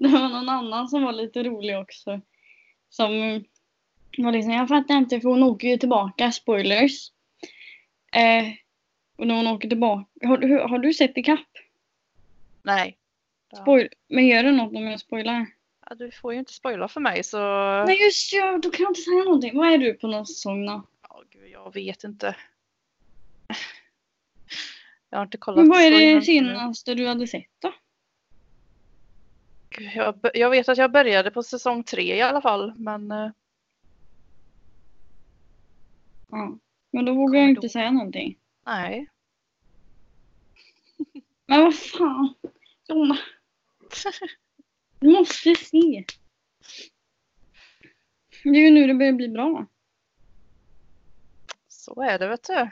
Det 0.00 0.08
var 0.08 0.28
någon 0.28 0.48
annan 0.48 0.88
som 0.88 1.02
var 1.02 1.12
lite 1.12 1.42
rolig 1.42 1.78
också. 1.78 2.20
Som 2.88 3.44
var 4.18 4.32
liksom, 4.32 4.52
jag 4.52 4.68
fattar 4.68 4.96
inte 4.96 5.20
för 5.20 5.28
hon 5.28 5.42
åker 5.42 5.68
ju 5.68 5.76
tillbaka, 5.76 6.32
spoilers. 6.32 7.10
Eh, 8.16 8.44
och 9.16 9.26
när 9.26 9.34
hon 9.34 9.46
åker 9.46 9.68
tillbaka, 9.68 10.28
har, 10.28 10.38
du- 10.38 10.58
har 10.60 10.78
du 10.78 10.94
sett 10.94 11.18
ikapp? 11.18 11.48
Nej. 12.64 12.98
Spoil, 13.62 13.88
men 14.08 14.26
gör 14.26 14.42
det 14.42 14.52
något 14.52 14.76
om 14.76 14.86
jag 14.86 15.00
spoilar? 15.00 15.46
Ja, 15.88 15.94
du 15.94 16.10
får 16.10 16.32
ju 16.32 16.38
inte 16.38 16.52
spoila 16.52 16.88
för 16.88 17.00
mig 17.00 17.24
så. 17.24 17.38
Nej 17.86 18.04
just 18.04 18.32
ja, 18.32 18.58
då 18.62 18.70
kan 18.70 18.82
jag 18.82 18.90
inte 18.90 19.00
säga 19.00 19.24
någonting. 19.24 19.56
Vad 19.58 19.72
är 19.72 19.78
du 19.78 19.94
på 19.94 20.06
någon 20.06 20.26
säsong 20.26 20.66
då? 20.66 20.82
Ja, 21.08 21.22
gud, 21.30 21.48
jag 21.50 21.74
vet 21.74 22.04
inte. 22.04 22.36
Jag 25.10 25.18
har 25.18 25.24
inte 25.24 25.38
kollat. 25.38 25.58
Men 25.58 25.68
vad 25.68 25.80
är 25.80 26.14
det 26.14 26.22
senaste 26.22 26.94
du 26.94 27.06
hade 27.06 27.26
sett 27.26 27.50
då? 27.58 27.72
Gud, 29.70 29.90
Jag, 29.94 30.18
jag 30.34 30.50
vet 30.50 30.68
att 30.68 30.78
jag 30.78 30.92
började 30.92 31.30
på 31.30 31.42
säsong 31.42 31.84
tre 31.84 32.16
i 32.16 32.22
alla 32.22 32.40
fall. 32.40 32.74
Men 32.76 33.10
eh, 33.10 33.30
Ja. 36.30 36.58
Men 36.90 37.04
då 37.04 37.14
vågar 37.14 37.40
jag 37.40 37.48
inte 37.48 37.60
då. 37.60 37.68
säga 37.68 37.90
någonting. 37.90 38.38
nej. 38.66 39.06
Men 41.46 41.60
vad 41.60 41.74
fan. 41.74 42.34
Jonna. 42.88 43.18
Du 45.00 45.10
måste 45.10 45.54
se. 45.54 46.04
Det 48.42 48.48
är 48.48 48.64
ju 48.64 48.70
nu 48.70 48.86
det 48.86 48.94
börjar 48.94 49.12
bli 49.12 49.28
bra. 49.28 49.66
Så 51.68 52.02
är 52.02 52.18
det 52.18 52.28
vet 52.28 52.46
du. 52.46 52.70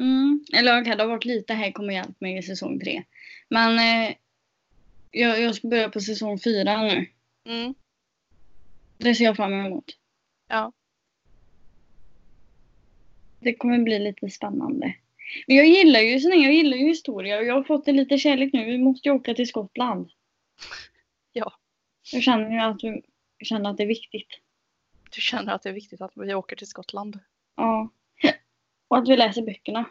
Mm. 0.00 0.44
Eller 0.54 0.80
okej, 0.80 0.96
det 0.96 1.02
har 1.02 1.08
varit 1.10 1.24
lite 1.24 1.54
här 1.54 1.72
kommer 1.72 1.94
hjälp 1.94 2.20
mig 2.20 2.38
i 2.38 2.42
säsong 2.42 2.80
tre. 2.80 3.04
Men 3.48 3.78
eh, 3.78 4.16
jag, 5.10 5.40
jag 5.40 5.54
ska 5.54 5.68
börja 5.68 5.88
på 5.88 6.00
säsong 6.00 6.38
fyra 6.38 6.82
nu. 6.82 7.06
Mm. 7.44 7.74
Det 8.98 9.14
ser 9.14 9.24
jag 9.24 9.36
fram 9.36 9.52
emot. 9.52 9.84
Ja. 10.48 10.72
Det 13.40 13.54
kommer 13.54 13.78
bli 13.78 13.98
lite 13.98 14.30
spännande. 14.30 14.94
Men 15.46 15.56
jag 15.56 15.66
gillar 15.66 16.00
ju 16.00 16.18
här, 16.18 16.44
jag 16.44 16.54
gillar 16.54 16.76
ju 16.76 16.86
historia 16.88 17.38
och 17.38 17.44
jag 17.44 17.54
har 17.54 17.64
fått 17.64 17.84
det 17.84 17.92
lite 17.92 18.18
kärlek 18.18 18.52
nu. 18.52 18.64
Vi 18.64 18.78
måste 18.78 19.08
ju 19.08 19.14
åka 19.14 19.34
till 19.34 19.48
Skottland. 19.48 20.10
Ja. 21.32 21.52
Jag 22.12 22.22
känner 22.22 22.50
ju 22.50 22.58
att, 22.58 22.82
jag 23.38 23.46
känner 23.46 23.70
att 23.70 23.76
det 23.76 23.82
är 23.82 23.86
viktigt. 23.86 24.28
Du 25.10 25.20
känner 25.20 25.52
att 25.52 25.62
det 25.62 25.68
är 25.68 25.72
viktigt 25.72 26.00
att 26.00 26.12
vi 26.14 26.34
åker 26.34 26.56
till 26.56 26.66
Skottland. 26.66 27.18
Ja. 27.56 27.90
Och 28.88 28.98
att 28.98 29.08
vi 29.08 29.16
läser 29.16 29.42
böckerna. 29.42 29.84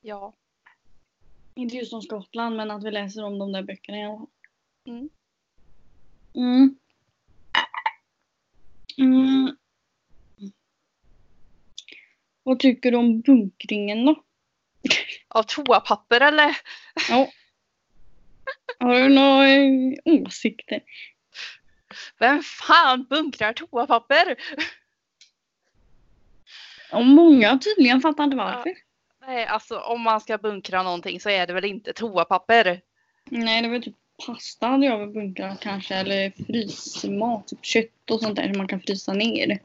Ja. 0.00 0.34
Inte 1.54 1.76
just 1.76 1.92
om 1.92 2.02
Skottland 2.02 2.56
men 2.56 2.70
att 2.70 2.84
vi 2.84 2.90
läser 2.90 3.24
om 3.24 3.38
de 3.38 3.52
där 3.52 3.62
böckerna 3.62 3.98
i 3.98 4.04
alla 4.04 4.18
fall. 4.18 4.28
Mm. 4.86 5.08
Mm. 6.34 6.78
Mm. 8.96 9.56
Vad 12.48 12.58
tycker 12.58 12.90
du 12.90 12.96
om 12.96 13.20
bunkringen 13.20 14.06
då? 14.06 14.22
Av 15.28 15.42
toapapper 15.42 16.20
eller? 16.20 16.56
Ja. 17.08 17.28
Har 18.78 18.94
du 18.94 19.08
några 19.08 19.48
eh, 19.48 19.94
åsikter? 20.04 20.80
Vem 22.18 22.42
fan 22.42 23.06
bunkrar 23.10 23.52
toapapper? 23.52 24.36
Ja, 26.90 27.00
många 27.00 27.58
tydligen 27.58 28.00
fattar 28.00 28.24
inte 28.24 28.36
varför. 28.36 28.74
Nej, 29.26 29.46
alltså 29.46 29.78
om 29.78 30.00
man 30.00 30.20
ska 30.20 30.38
bunkra 30.38 30.82
någonting 30.82 31.20
så 31.20 31.30
är 31.30 31.46
det 31.46 31.52
väl 31.52 31.64
inte 31.64 31.92
toapapper? 31.92 32.80
Nej, 33.24 33.62
det 33.62 33.68
var 33.68 33.78
typ 33.78 33.96
pasta 34.26 34.66
hade 34.66 34.86
jag 34.86 34.98
väl 34.98 35.08
bunkrat 35.08 35.60
kanske. 35.60 35.94
Eller 35.94 36.30
frysmat, 36.46 37.48
typ 37.48 37.64
kött 37.64 38.10
och 38.10 38.20
sånt 38.20 38.36
där 38.36 38.48
som 38.48 38.58
man 38.58 38.68
kan 38.68 38.80
frysa 38.80 39.12
ner. 39.12 39.58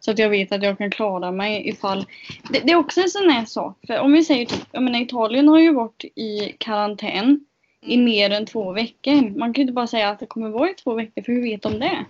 Så 0.00 0.10
att 0.10 0.18
jag 0.18 0.30
vet 0.30 0.52
att 0.52 0.62
jag 0.62 0.78
kan 0.78 0.90
klara 0.90 1.30
mig 1.30 1.68
ifall... 1.68 2.06
Det, 2.50 2.60
det 2.60 2.72
är 2.72 2.76
också 2.76 3.00
en 3.00 3.08
sån 3.08 3.30
här 3.30 3.44
sak. 3.44 3.78
För 3.86 3.98
om 3.98 4.12
vi 4.12 4.24
säger 4.24 4.46
typ, 4.46 4.66
jag 4.72 4.82
menar 4.82 5.00
Italien 5.00 5.48
har 5.48 5.58
ju 5.58 5.72
varit 5.72 6.04
i 6.04 6.54
karantän 6.58 7.44
i 7.80 7.94
Mm. 7.94 8.04
mer 8.04 8.30
än 8.30 8.46
två 8.46 8.72
veckor. 8.72 9.38
Man 9.38 9.52
kan 9.52 9.60
ju 9.60 9.62
inte 9.62 9.72
bara 9.72 9.86
säga 9.86 10.08
att 10.08 10.18
det 10.18 10.26
kommer 10.26 10.48
vara 10.48 10.70
i 10.70 10.74
två 10.74 10.94
veckor 10.94 11.22
för 11.22 11.32
hur 11.32 11.42
vet 11.42 11.62
de 11.62 11.78
det? 11.78 12.04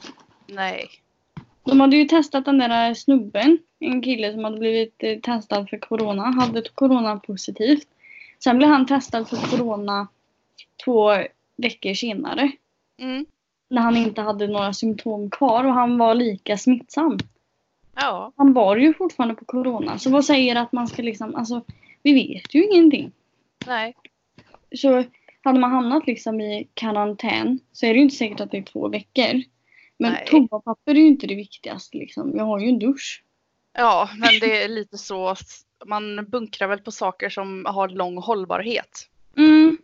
Nej. 0.46 0.88
De 1.64 1.80
hade 1.80 1.96
ju 1.96 2.04
testat 2.04 2.44
den 2.44 2.58
där 2.58 2.94
snubben, 2.94 3.58
en 3.78 4.02
kille 4.02 4.32
som 4.32 4.44
hade 4.44 4.58
blivit 4.58 4.94
eh, 4.98 5.18
testad 5.18 5.70
för 5.70 5.78
corona, 5.78 6.22
hade 6.22 6.62
corona 6.74 7.16
positivt. 7.16 7.88
Sen 8.44 8.58
blev 8.58 8.70
han 8.70 8.86
testad 8.86 9.28
för 9.28 9.36
corona 9.36 10.08
två 10.84 11.12
veckor 11.56 11.94
senare. 11.94 12.52
Mm. 13.00 13.26
När 13.70 13.82
han 13.82 13.96
inte 13.96 14.20
hade 14.20 14.46
några 14.46 14.72
symptom 14.72 15.30
kvar 15.30 15.64
och 15.64 15.72
han 15.72 15.98
var 15.98 16.14
lika 16.14 16.56
smittsam. 16.56 17.18
Ja. 18.00 18.32
Han 18.36 18.52
var 18.52 18.76
ju 18.76 18.94
fortfarande 18.94 19.34
på 19.34 19.44
corona. 19.44 19.98
Så 19.98 20.10
vad 20.10 20.24
säger 20.24 20.56
att 20.56 20.72
man 20.72 20.88
ska 20.88 21.02
liksom, 21.02 21.34
alltså 21.34 21.64
vi 22.02 22.12
vet 22.12 22.54
ju 22.54 22.64
ingenting. 22.64 23.12
Nej. 23.66 23.96
Så 24.76 25.04
hade 25.42 25.58
man 25.58 25.70
hamnat 25.70 26.06
liksom 26.06 26.40
i 26.40 26.68
karantän 26.74 27.60
så 27.72 27.86
är 27.86 27.90
det 27.90 27.96
ju 27.96 28.02
inte 28.02 28.16
säkert 28.16 28.40
att 28.40 28.50
det 28.50 28.58
är 28.58 28.62
två 28.62 28.88
veckor. 28.88 29.42
Men 29.98 30.12
Nej. 30.12 30.26
toapapper 30.26 30.90
är 30.94 30.98
ju 30.98 31.06
inte 31.06 31.26
det 31.26 31.34
viktigaste 31.34 31.98
liksom. 31.98 32.32
Jag 32.36 32.44
har 32.44 32.58
ju 32.58 32.68
en 32.68 32.78
dusch. 32.78 33.24
Ja, 33.72 34.10
men 34.16 34.40
det 34.40 34.62
är 34.62 34.68
lite 34.68 34.98
så. 34.98 35.36
Man 35.86 36.30
bunkrar 36.30 36.68
väl 36.68 36.80
på 36.80 36.90
saker 36.90 37.30
som 37.30 37.64
har 37.68 37.88
lång 37.88 38.18
hållbarhet. 38.18 39.08
Mm. 39.36 39.78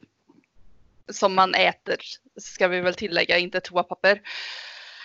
Som 1.09 1.35
man 1.35 1.55
äter, 1.55 1.97
ska 2.37 2.69
vi 2.69 2.81
väl 2.81 2.95
tillägga, 2.95 3.39
inte 3.39 3.61
toapapper. 3.61 4.21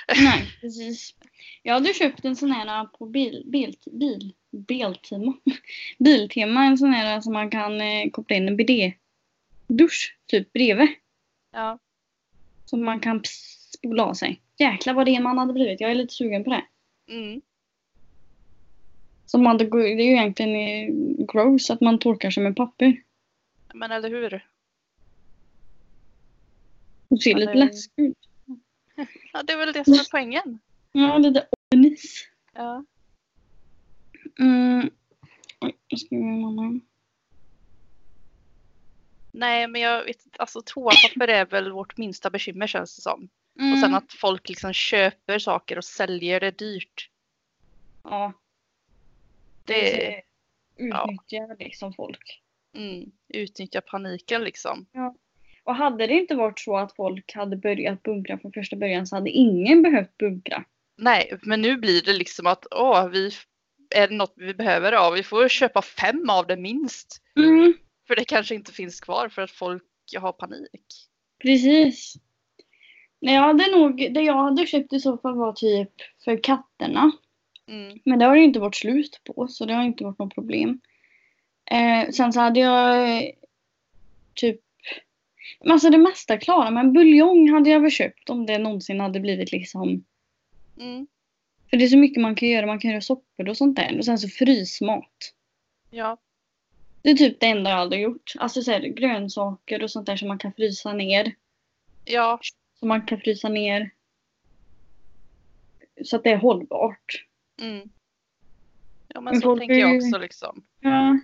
Nej, 0.08 0.58
precis. 0.62 1.16
Jag 1.64 1.74
hade 1.74 1.94
köpt 1.94 2.26
en 2.26 2.36
sån 2.36 2.52
här 2.52 2.86
på 2.86 3.06
bil, 3.06 3.44
bil, 3.46 3.76
bil, 3.92 4.34
Biltema. 4.52 5.34
Biltema, 6.00 6.64
en 6.64 6.78
sån 6.78 6.94
här 6.94 7.22
som 7.22 7.34
man 7.34 7.50
kan 7.50 7.82
eh, 7.82 8.10
koppla 8.12 8.36
in 8.36 8.48
en 8.48 8.58
bidé-dusch 8.58 10.18
typ 10.26 10.54
bredvid. 10.54 10.90
Ja. 11.52 11.80
Som 12.66 12.86
man 12.86 13.00
kan 13.00 13.22
spola 13.78 14.06
av 14.06 14.14
sig. 14.14 14.42
Jäklar 14.58 14.94
vad 14.94 15.06
det 15.06 15.20
man 15.20 15.38
hade 15.38 15.54
blivit. 15.54 15.82
Jag 15.82 15.92
är 15.92 15.96
lite 15.96 16.14
sugen 16.14 16.44
på 16.44 16.50
det. 16.50 16.66
Mm. 17.08 17.42
Som 19.26 19.44
man, 19.44 19.58
det 19.58 19.64
är 19.64 20.04
ju 20.04 20.12
egentligen 20.12 20.56
eh, 20.56 21.26
gross 21.26 21.70
att 21.70 21.82
man 21.82 22.00
torkar 22.00 22.32
sig 22.32 22.44
med 22.44 22.56
papper. 22.56 23.04
Men 23.74 23.92
eller 23.92 24.10
hur? 24.10 24.46
Och 27.08 27.22
ser 27.22 27.36
lite 27.36 27.54
läskigt 27.54 28.00
ut. 28.00 28.18
Ja, 29.34 29.44
det 29.44 29.54
är 29.54 29.58
väl 29.58 29.74
det 29.74 29.86
som 29.86 29.94
är 29.94 30.12
poängen. 30.12 30.60
Ja, 31.02 31.18
lite 31.18 31.48
ånis. 31.76 32.28
Ja. 32.54 32.86
Mm. 34.40 34.90
Oj, 35.62 35.76
jag 35.88 36.00
skriver 36.00 36.24
en 36.26 36.46
annan. 36.46 36.82
Nej, 39.32 39.68
men 39.68 39.82
jag 39.82 40.06
vet 40.06 40.26
inte, 40.26 40.40
alltså 40.40 40.62
toapapper 40.66 41.28
är 41.28 41.46
väl 41.46 41.72
vårt 41.72 41.98
minsta 41.98 42.30
bekymmer 42.30 42.68
känns 42.68 42.96
det 42.96 43.02
som. 43.02 43.30
Mm. 43.60 43.74
Och 43.74 43.80
sen 43.80 43.96
att 43.96 44.14
folk 44.14 44.50
liksom 44.50 44.74
köper 44.74 45.40
saker 45.40 45.78
och 45.78 45.84
säljer 45.86 46.40
det 46.40 46.58
dyrt. 46.58 47.10
Ja, 48.04 48.34
Det 49.66 50.22
utnyttjar 50.78 51.56
liksom 51.60 51.94
folk. 51.94 52.42
mm, 52.76 53.12
utnyttjar 53.28 53.82
paniken 53.82 54.44
liksom. 54.44 54.86
Och 55.64 55.76
hade 55.76 56.08
det 56.08 56.14
inte 56.14 56.36
varit 56.36 56.60
så 56.60 56.78
att 56.78 56.96
folk 56.96 57.34
hade 57.36 57.58
börjat 57.58 58.04
bunkra 58.04 58.38
från 58.38 58.52
första 58.52 58.76
början 58.76 59.08
så 59.08 59.16
hade 59.16 59.30
ingen 59.30 59.82
behövt 59.82 60.18
bunkra. 60.18 60.66
Nej, 61.02 61.38
men 61.42 61.62
nu 61.62 61.78
blir 61.78 62.02
det 62.02 62.14
liksom 62.14 62.48
att 62.48 62.66
åh, 62.72 63.08
vi, 63.08 63.32
är 63.96 64.08
det 64.08 64.16
något 64.16 64.34
vi 64.36 64.54
behöver? 64.54 64.92
Ja, 64.92 65.10
vi 65.10 65.24
får 65.24 65.48
köpa 65.48 65.82
fem 65.82 66.30
av 66.30 66.48
det 66.48 66.58
minst. 66.58 67.22
Mm, 67.38 67.74
För 68.08 68.16
det 68.16 68.26
kanske 68.26 68.56
inte 68.56 68.72
finns 68.72 69.00
kvar 69.02 69.30
för 69.30 69.42
att 69.42 69.52
folk 69.52 69.84
har 70.18 70.32
panik. 70.32 70.86
precis. 71.42 72.14
Nej, 73.22 73.36
jag 73.36 73.42
hade 73.42 73.72
nog, 73.72 74.14
det 74.14 74.22
jag 74.22 74.44
hade 74.44 74.66
köpt 74.66 74.94
i 74.94 75.00
så 75.00 75.18
fall 75.18 75.36
var 75.36 75.54
typ 75.54 75.92
för 76.24 76.44
katterna. 76.44 77.12
Mm. 77.68 78.00
Men 78.06 78.20
det 78.20 78.26
har 78.26 78.36
det 78.36 78.42
inte 78.42 78.60
varit 78.60 78.76
slut 78.76 79.22
på 79.24 79.48
så 79.48 79.66
det 79.66 79.74
har 79.74 79.84
inte 79.84 80.04
varit 80.04 80.20
något 80.20 80.36
problem. 80.36 80.82
Eh, 81.72 82.10
sen 82.12 82.34
så 82.34 82.40
hade 82.40 82.60
jag 82.60 83.18
eh, 83.18 83.30
typ 84.34 84.60
men 85.60 85.72
Alltså 85.72 85.90
det 85.90 85.98
mesta 85.98 86.38
klarar 86.38 86.72
men 86.72 86.94
buljong 86.94 87.50
hade 87.50 87.70
jag 87.70 87.80
väl 87.80 87.92
köpt 87.92 88.30
om 88.30 88.46
det 88.46 88.58
någonsin 88.58 89.00
hade 89.00 89.20
blivit 89.20 89.52
liksom 89.52 90.06
Mm. 90.80 91.08
För 91.70 91.78
det 91.78 91.84
är 91.84 91.88
så 91.88 91.98
mycket 91.98 92.22
man 92.22 92.36
kan 92.36 92.50
göra. 92.50 92.66
Man 92.66 92.80
kan 92.80 92.92
göra 92.92 93.02
soppor 93.02 93.50
och 93.50 93.58
sånt 93.58 93.76
där. 93.76 93.98
Och 93.98 94.06
sen 94.06 94.20
så 94.20 94.28
frysmat. 94.28 95.34
Ja. 95.90 96.18
Det 97.02 97.10
är 97.10 97.16
typ 97.16 97.40
det 97.40 97.48
enda 97.48 97.70
jag 97.70 97.80
aldrig 97.80 98.02
gjort. 98.02 98.34
Alltså 98.38 98.62
så 98.62 98.72
här, 98.72 98.80
grönsaker 98.80 99.84
och 99.84 99.92
sånt 99.92 100.06
där 100.06 100.16
som 100.16 100.28
man 100.28 100.38
kan 100.38 100.54
frysa 100.54 100.94
ner. 100.94 101.36
Ja. 102.06 102.40
Som 102.80 102.88
man 102.88 103.06
kan 103.06 103.20
frysa 103.20 103.50
ner. 103.50 103.92
Så 106.06 106.16
att 106.16 106.24
det 106.24 106.30
är 106.30 106.38
hållbart. 106.38 107.26
Mm. 107.62 107.90
Ja 109.08 109.22
men 109.22 109.34
Men 109.34 109.42
så 109.42 109.58
tänker 109.58 109.76
jag 109.76 109.96
också 109.96 110.18
liksom. 110.18 110.64
Ja. 110.80 111.20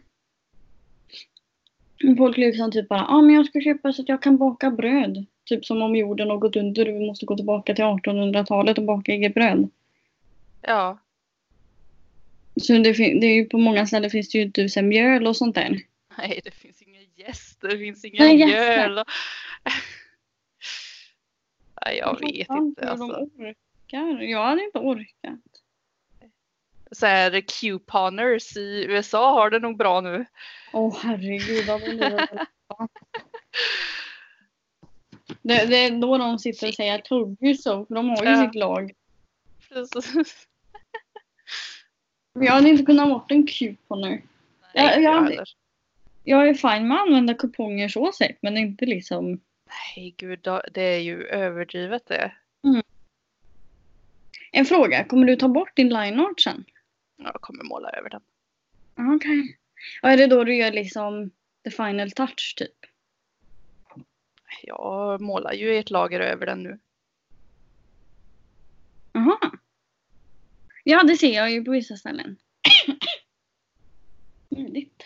Folk 2.17 2.37
liksom 2.37 2.71
typ 2.71 2.89
bara, 2.89 2.99
ja 2.99 3.07
ah, 3.07 3.21
men 3.21 3.35
jag 3.35 3.45
ska 3.45 3.61
köpa 3.61 3.93
så 3.93 4.01
att 4.01 4.09
jag 4.09 4.21
kan 4.21 4.37
baka 4.37 4.71
bröd. 4.71 5.25
Typ 5.45 5.65
som 5.65 5.81
om 5.81 5.95
jorden 5.95 6.29
har 6.29 6.37
gått 6.37 6.55
under 6.55 6.87
och 6.89 6.95
vi 6.95 7.07
måste 7.07 7.25
gå 7.25 7.35
tillbaka 7.35 7.75
till 7.75 7.83
1800-talet 7.83 8.77
och 8.77 8.83
baka 8.83 9.11
eget 9.11 9.33
bröd. 9.33 9.69
Ja. 10.61 10.97
Så 12.61 12.73
det, 12.73 12.93
det 12.93 13.27
är 13.27 13.35
ju 13.35 13.45
på 13.45 13.57
många 13.57 13.87
ställen 13.87 14.09
finns 14.09 14.29
det 14.29 14.37
ju 14.37 14.43
inte 14.43 14.69
så 14.69 14.81
mjöl 14.81 15.27
och 15.27 15.37
sånt 15.37 15.55
där. 15.55 15.79
Nej 16.17 16.41
det 16.43 16.51
finns 16.51 16.81
inga 16.81 16.99
gäster, 17.15 17.67
det 17.67 17.77
finns 17.77 18.05
inga 18.05 18.23
Nej, 18.23 18.45
mjöl. 18.45 18.97
och- 18.99 19.05
Nej 21.85 21.97
jag 21.97 22.19
vet 22.19 22.49
inte 22.49 22.89
alltså. 22.89 23.07
de 23.07 23.43
orkar. 23.43 24.21
Jag 24.23 24.43
hade 24.43 24.63
inte 24.63 24.79
orkat. 24.79 25.39
Så 26.91 27.05
här 27.05 27.43
couponers 27.61 28.57
i 28.57 28.85
USA 28.89 29.31
har 29.31 29.49
det 29.49 29.59
nog 29.59 29.77
bra 29.77 30.01
nu. 30.01 30.25
Åh 30.73 30.97
herregud 31.03 31.65
vad 31.67 31.81
det, 35.41 35.65
det 35.65 35.77
är 35.77 36.01
då 36.01 36.17
de 36.17 36.39
sitter 36.39 36.67
och 36.67 36.73
säger 36.73 37.01
so, 37.55 37.85
för 37.85 37.95
de 37.95 38.09
har 38.09 38.23
ju 38.23 38.29
Ja. 38.29 38.45
sitt 38.45 38.55
lag. 38.55 38.91
Precis. 39.69 40.47
Jag 42.39 42.51
hade 42.51 42.69
inte 42.69 42.85
kunnat 42.85 43.09
vara 43.09 43.23
en 43.27 43.47
couponer. 43.47 44.09
Nej, 44.09 44.21
Ja, 44.73 44.89
inte 44.89 45.01
jag 45.01 45.33
jag-. 45.33 45.47
Jag 46.23 46.49
är 46.49 46.53
fine 46.53 46.87
med 46.87 46.97
att 46.97 47.07
använda 47.07 47.33
kuponger 47.33 47.89
så 47.89 48.11
sett, 48.11 48.37
men 48.41 48.57
inte 48.57 48.85
liksom... 48.85 49.39
Nej 49.95 50.13
gud, 50.17 50.47
det 50.73 50.81
är 50.81 50.99
ju 50.99 51.23
överdrivet 51.23 52.05
det. 52.05 52.31
En 54.51 54.65
fråga, 54.65 55.03
kommer 55.03 55.27
du 55.27 55.35
ta 55.35 55.47
bort 55.47 55.75
din 55.75 55.89
line 55.89 56.19
art 56.19 56.39
sen? 56.39 56.65
Jag 57.17 57.33
kommer 57.33 57.63
måla 57.63 57.89
över 57.89 58.09
den. 58.09 58.21
Okej. 59.15 59.57
Och 60.01 60.09
är 60.09 60.17
det 60.17 60.27
då 60.27 60.43
du 60.43 60.55
gör 60.55 60.71
liksom 60.71 61.31
the 61.63 61.71
final 61.71 62.11
touch 62.11 62.53
typ? 62.57 62.85
Jag 64.63 65.21
målar 65.21 65.53
ju 65.53 65.77
ett 65.77 65.89
lager 65.89 66.19
över 66.19 66.45
den 66.45 66.63
nu. 66.63 66.79
Jaha. 69.11 69.51
Ja, 70.83 71.03
det 71.03 71.17
ser 71.17 71.33
jag 71.33 71.51
ju 71.51 71.63
på 71.63 71.71
vissa 71.71 71.95
ställen. 71.95 72.37
Mysigt. 74.49 75.03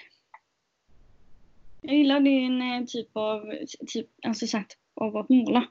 Jag 1.81 1.95
gillar 1.95 2.19
din 2.19 2.61
eh, 2.61 2.85
typ 2.85 3.09
av, 3.13 3.53
typ, 3.87 4.07
alltså 4.23 4.47
sätt 4.47 4.77
av 4.95 5.17
att 5.17 5.29
måla. 5.29 5.67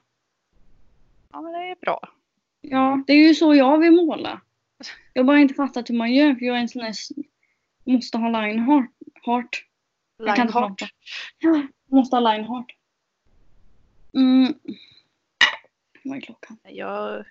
Ja 1.31 1.41
men 1.41 1.53
det 1.53 1.59
är 1.59 1.75
bra. 1.75 1.99
Ja, 2.61 3.03
det 3.07 3.13
är 3.13 3.27
ju 3.27 3.35
så 3.35 3.55
jag 3.55 3.77
vill 3.77 3.91
måla. 3.91 4.41
Jag 5.13 5.23
har 5.23 5.27
bara 5.27 5.39
inte 5.39 5.53
fattat 5.53 5.89
hur 5.89 5.95
man 5.95 6.13
gör 6.13 6.35
för 6.35 6.45
jag 6.45 6.55
är 6.55 6.61
en 6.61 6.69
sån 6.69 6.81
där, 6.81 6.93
måste 7.83 8.17
ha 8.17 8.41
line 8.41 8.59
heart. 8.59 8.91
heart. 9.25 9.65
Lineheart. 10.19 10.51
prata. 10.51 10.85
Ja, 11.39 11.67
måste 11.85 12.15
ha 12.15 12.33
line 12.33 12.45
heart. 12.45 12.78
Mm. 14.13 14.59
Vad 16.03 16.17
är 16.17 16.21
klockan? 16.21 16.57
Jag 16.63 17.25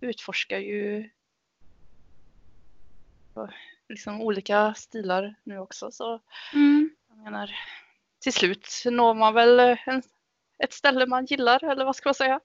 utforskar 0.00 0.58
ju 0.58 1.10
liksom 3.88 4.20
olika 4.20 4.74
stilar 4.74 5.34
nu 5.44 5.58
också 5.58 5.90
så 5.90 6.20
Mm. 6.52 6.90
jag 7.08 7.18
menar 7.18 7.50
till 8.18 8.32
slut 8.32 8.68
når 8.90 9.14
man 9.14 9.34
väl 9.34 9.60
en, 9.86 10.02
ett 10.58 10.72
ställe 10.72 11.06
man 11.06 11.24
gillar 11.24 11.64
eller 11.64 11.84
vad 11.84 11.96
ska 11.96 12.08
man 12.08 12.14
säga? 12.14 12.40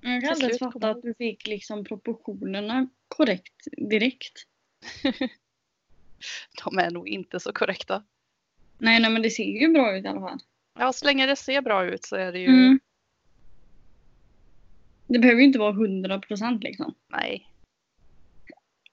Jag 0.00 0.20
Till 0.20 0.28
kan 0.28 0.50
inte 0.50 0.58
fatta 0.58 0.90
att 0.90 1.02
du 1.02 1.14
fick 1.14 1.46
liksom 1.46 1.84
proportionerna 1.84 2.88
korrekt 3.08 3.68
direkt. 3.90 4.46
De 6.64 6.78
är 6.78 6.90
nog 6.90 7.08
inte 7.08 7.40
så 7.40 7.52
korrekta. 7.52 8.04
Nej, 8.78 9.00
nej 9.00 9.10
men 9.10 9.22
det 9.22 9.30
ser 9.30 9.44
ju 9.44 9.72
bra 9.72 9.96
ut 9.96 10.04
i 10.04 10.08
alla 10.08 10.20
fall. 10.20 10.40
Ja, 10.78 10.92
så 10.92 11.04
länge 11.04 11.26
det 11.26 11.36
ser 11.36 11.62
bra 11.62 11.84
ut 11.84 12.04
så 12.04 12.16
är 12.16 12.32
det 12.32 12.38
ju 12.38 12.46
Mm. 12.46 12.80
Det 15.06 15.18
behöver 15.18 15.40
ju 15.40 15.46
inte 15.46 15.58
vara 15.58 15.72
100% 15.72 16.60
liksom. 16.60 16.94
nej. 17.08 17.48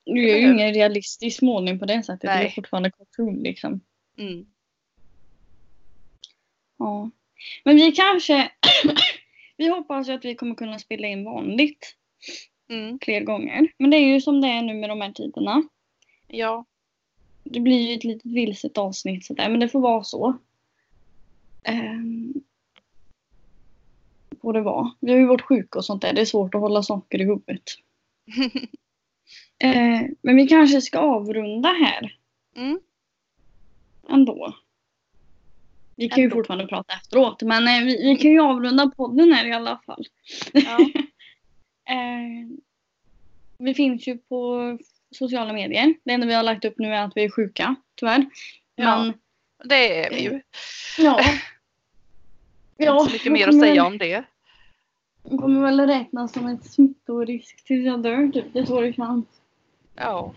Det 0.06 0.12
gör 0.20 0.38
ju 0.38 0.54
ingen 0.54 0.74
realistisk 0.74 1.42
målning 1.42 1.80
på 1.80 1.86
det 1.86 2.04
sättet. 2.04 2.22
Det 2.22 2.28
är 2.30 2.38
Nej. 2.44 2.52
fortfarande 2.56 2.92
cartoon 2.92 3.36
liksom. 3.44 3.80
Mm. 4.18 4.46
Ja. 6.78 7.10
Men 7.64 7.76
vi 7.76 7.92
kanske... 7.92 8.52
vi 9.58 9.70
hoppas 9.70 10.10
ju 10.10 10.14
att 10.14 10.26
vi 10.26 10.36
kommer 10.36 10.56
kunna 10.56 10.80
spela 10.80 11.08
in 11.08 11.24
vanligt 11.24 11.98
Mm. 12.70 13.00
fler 13.02 13.22
gånger. 13.22 13.68
Men 13.78 13.90
det 13.90 13.98
är 13.98 14.14
ju 14.14 14.22
som 14.22 14.42
det 14.42 14.48
är 14.48 14.62
nu 14.62 14.74
med 14.74 14.90
de 14.90 15.02
här 15.02 15.12
tiderna. 15.12 15.64
Ja, 16.28 16.66
Det 17.44 17.60
blir 17.60 17.90
ju 17.90 17.96
ett 17.96 18.04
litet 18.04 18.26
vilset 18.32 18.78
avsnitt 18.78 19.26
sådär, 19.26 19.50
men 19.50 19.60
det 19.60 19.70
får 19.70 19.80
vara 19.80 20.04
så. 20.04 20.38
Um, 21.70 22.34
får 24.42 24.54
det 24.54 24.62
vara. 24.62 24.92
Vi 25.00 25.12
har 25.12 25.20
ju 25.20 25.26
varit 25.26 25.42
sjuka 25.42 25.80
och 25.80 25.86
sånt 25.86 26.02
där. 26.02 26.14
Det 26.14 26.22
är 26.22 26.26
svårt 26.26 26.56
att 26.56 26.62
hålla 26.62 26.84
saker 26.84 27.22
i 27.22 27.26
huvudet. 27.26 27.64
Eh, 29.64 30.02
men 30.22 30.36
vi 30.36 30.48
kanske 30.48 30.82
ska 30.82 31.00
avrunda 31.00 31.70
här 31.70 32.18
mm. 32.56 32.80
ändå. 34.10 34.56
Vi 35.96 36.10
kan 36.10 36.18
ju 36.18 36.24
Ändå. 36.24 36.36
fortfarande 36.36 36.68
prata 36.68 36.94
efteråt, 36.94 37.42
men 37.42 37.68
eh, 37.68 37.86
vi, 37.86 38.04
vi 38.04 38.16
kan 38.16 38.32
ju 38.32 38.40
avrunda 38.40 38.92
podden 38.98 39.32
här 39.32 39.46
i 39.46 39.52
alla 39.52 39.82
fall. 39.86 40.06
ja. 40.54 40.78
Eh, 41.86 42.58
vi 43.58 43.74
finns 43.74 44.08
ju 44.08 44.18
på 44.18 44.78
sociala 45.12 45.54
medier. 45.54 45.94
Det 46.04 46.12
enda 46.12 46.28
vi 46.28 46.34
har 46.34 46.44
lagt 46.44 46.66
upp 46.66 46.74
nu 46.78 46.88
är 46.88 47.04
att 47.04 47.12
vi 47.16 47.24
är 47.24 47.30
sjuka, 47.30 47.76
tyvärr. 47.96 48.26
Ja. 48.76 49.04
Men 49.04 49.14
det 49.64 50.06
är 50.06 50.10
vi 50.10 50.22
ju. 50.24 50.42
ja. 50.98 51.20
Inte 52.78 52.92
så 52.92 53.06
mycket 53.06 53.26
jag 53.26 53.34
mer 53.34 53.48
att 53.48 53.60
säga 53.60 53.86
om 53.86 53.98
det. 53.98 54.24
Det 55.24 55.38
kommer 55.38 55.62
väl 55.62 55.80
räknas 55.88 56.34
som 56.34 56.48
ett 56.48 56.66
smittorisk 56.66 57.66
tills 57.66 57.86
jag 57.86 58.04
dör, 58.04 58.32
typ. 58.32 58.46
Det 58.54 58.60
är 58.60 58.66
så 58.66 58.82
det 58.82 58.94
känns. 58.94 59.26
Ja. 59.96 60.34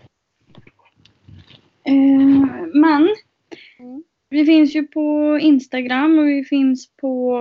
Eh, 1.83 1.93
men 2.73 3.09
Mm. 3.79 4.03
vi 4.29 4.45
finns 4.45 4.75
ju 4.75 4.87
på 4.87 5.37
Instagram 5.41 6.19
och 6.19 6.27
vi 6.27 6.43
finns 6.45 6.95
på 6.95 7.39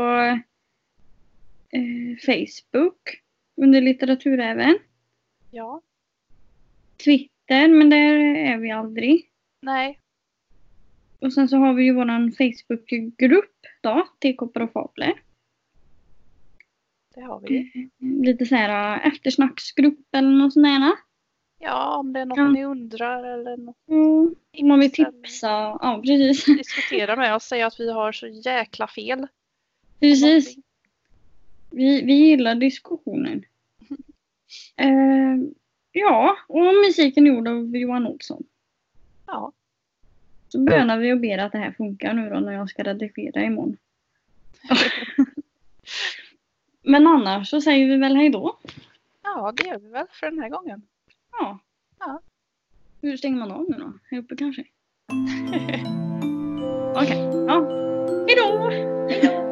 eh, 1.70 2.16
Facebook 2.26 3.22
under 3.56 3.80
litteraturräven. 3.80 4.78
Ja. 5.50 5.82
Twitter, 7.04 7.68
men 7.68 7.90
där 7.90 8.14
är 8.36 8.58
vi 8.58 8.70
aldrig. 8.70 9.30
Nej. 9.60 9.98
Och 11.24 11.32
sen 11.32 11.48
så 11.48 11.56
har 11.56 11.74
vi 11.74 11.84
ju 11.84 11.94
våran 11.94 12.32
Facebookgrupp 12.32 13.54
då, 13.80 14.08
till 14.18 14.36
Koppar 14.36 14.60
och 14.60 14.72
Fabler. 14.72 15.12
Det 17.14 17.20
har 17.20 17.40
vi. 17.40 17.88
Lite 17.98 18.46
så 18.46 18.54
här 18.54 18.96
äh, 18.96 19.06
eftersnacksgrupp 19.06 19.98
eller 20.12 20.28
något 20.28 20.52
sånt 20.52 20.64
där. 20.66 20.92
Ja, 21.58 21.96
om 21.96 22.12
det 22.12 22.20
är 22.20 22.26
något 22.26 22.38
Ja. 22.38 22.48
ni 22.48 22.64
undrar 22.64 23.24
eller 23.24 23.56
något 23.56 23.76
Mm. 23.88 24.34
Om 24.60 24.68
man 24.68 24.80
vill 24.80 24.92
tipsa. 24.92 25.48
Ja, 25.80 26.02
precis. 26.04 26.44
diskutera 26.58 27.16
med 27.16 27.34
oss. 27.34 27.44
Säga 27.44 27.66
att 27.66 27.80
vi 27.80 27.92
har 27.92 28.12
så 28.12 28.26
jäkla 28.26 28.86
fel. 28.86 29.26
Precis. 30.00 30.56
Vi, 31.70 32.02
vi 32.02 32.14
gillar 32.14 32.54
diskussionen. 32.54 33.44
Eh, 34.76 35.36
ja, 35.92 36.36
och 36.48 36.74
musiken 36.86 37.26
är 37.26 37.30
gjord 37.30 37.48
av 37.48 37.76
Johan 37.76 38.06
Olsson. 38.06 38.42
Ja. 39.26 39.52
Så 40.54 40.60
bönar 40.60 40.98
vi 40.98 41.12
och 41.12 41.20
ber 41.20 41.38
att 41.38 41.52
det 41.52 41.58
här 41.58 41.72
funkar 41.72 42.14
nu 42.14 42.30
då 42.30 42.40
när 42.40 42.52
jag 42.52 42.70
ska 42.70 42.82
redigera 42.82 43.42
imorgon. 43.42 43.76
Men 46.82 47.06
annars 47.06 47.48
så 47.48 47.60
säger 47.60 47.86
vi 47.86 47.96
väl 47.96 48.16
hej 48.16 48.30
då. 48.30 48.58
Ja, 49.22 49.52
det 49.56 49.68
gör 49.68 49.78
vi 49.78 49.88
väl 49.88 50.06
för 50.10 50.30
den 50.30 50.38
här 50.38 50.48
gången. 50.48 50.82
Ja. 51.32 51.58
Ja. 51.98 52.20
Hur 53.02 53.16
stänger 53.16 53.38
man 53.38 53.52
av 53.52 53.70
nu 53.70 53.76
då? 53.78 53.92
Här 54.10 54.18
uppe 54.18 54.36
kanske? 54.36 54.62
Okej. 56.94 57.18
Ja. 57.46 57.68
Hej 58.26 58.36
då! 58.36 58.68
Hej 59.08 59.20
då! 59.38 59.43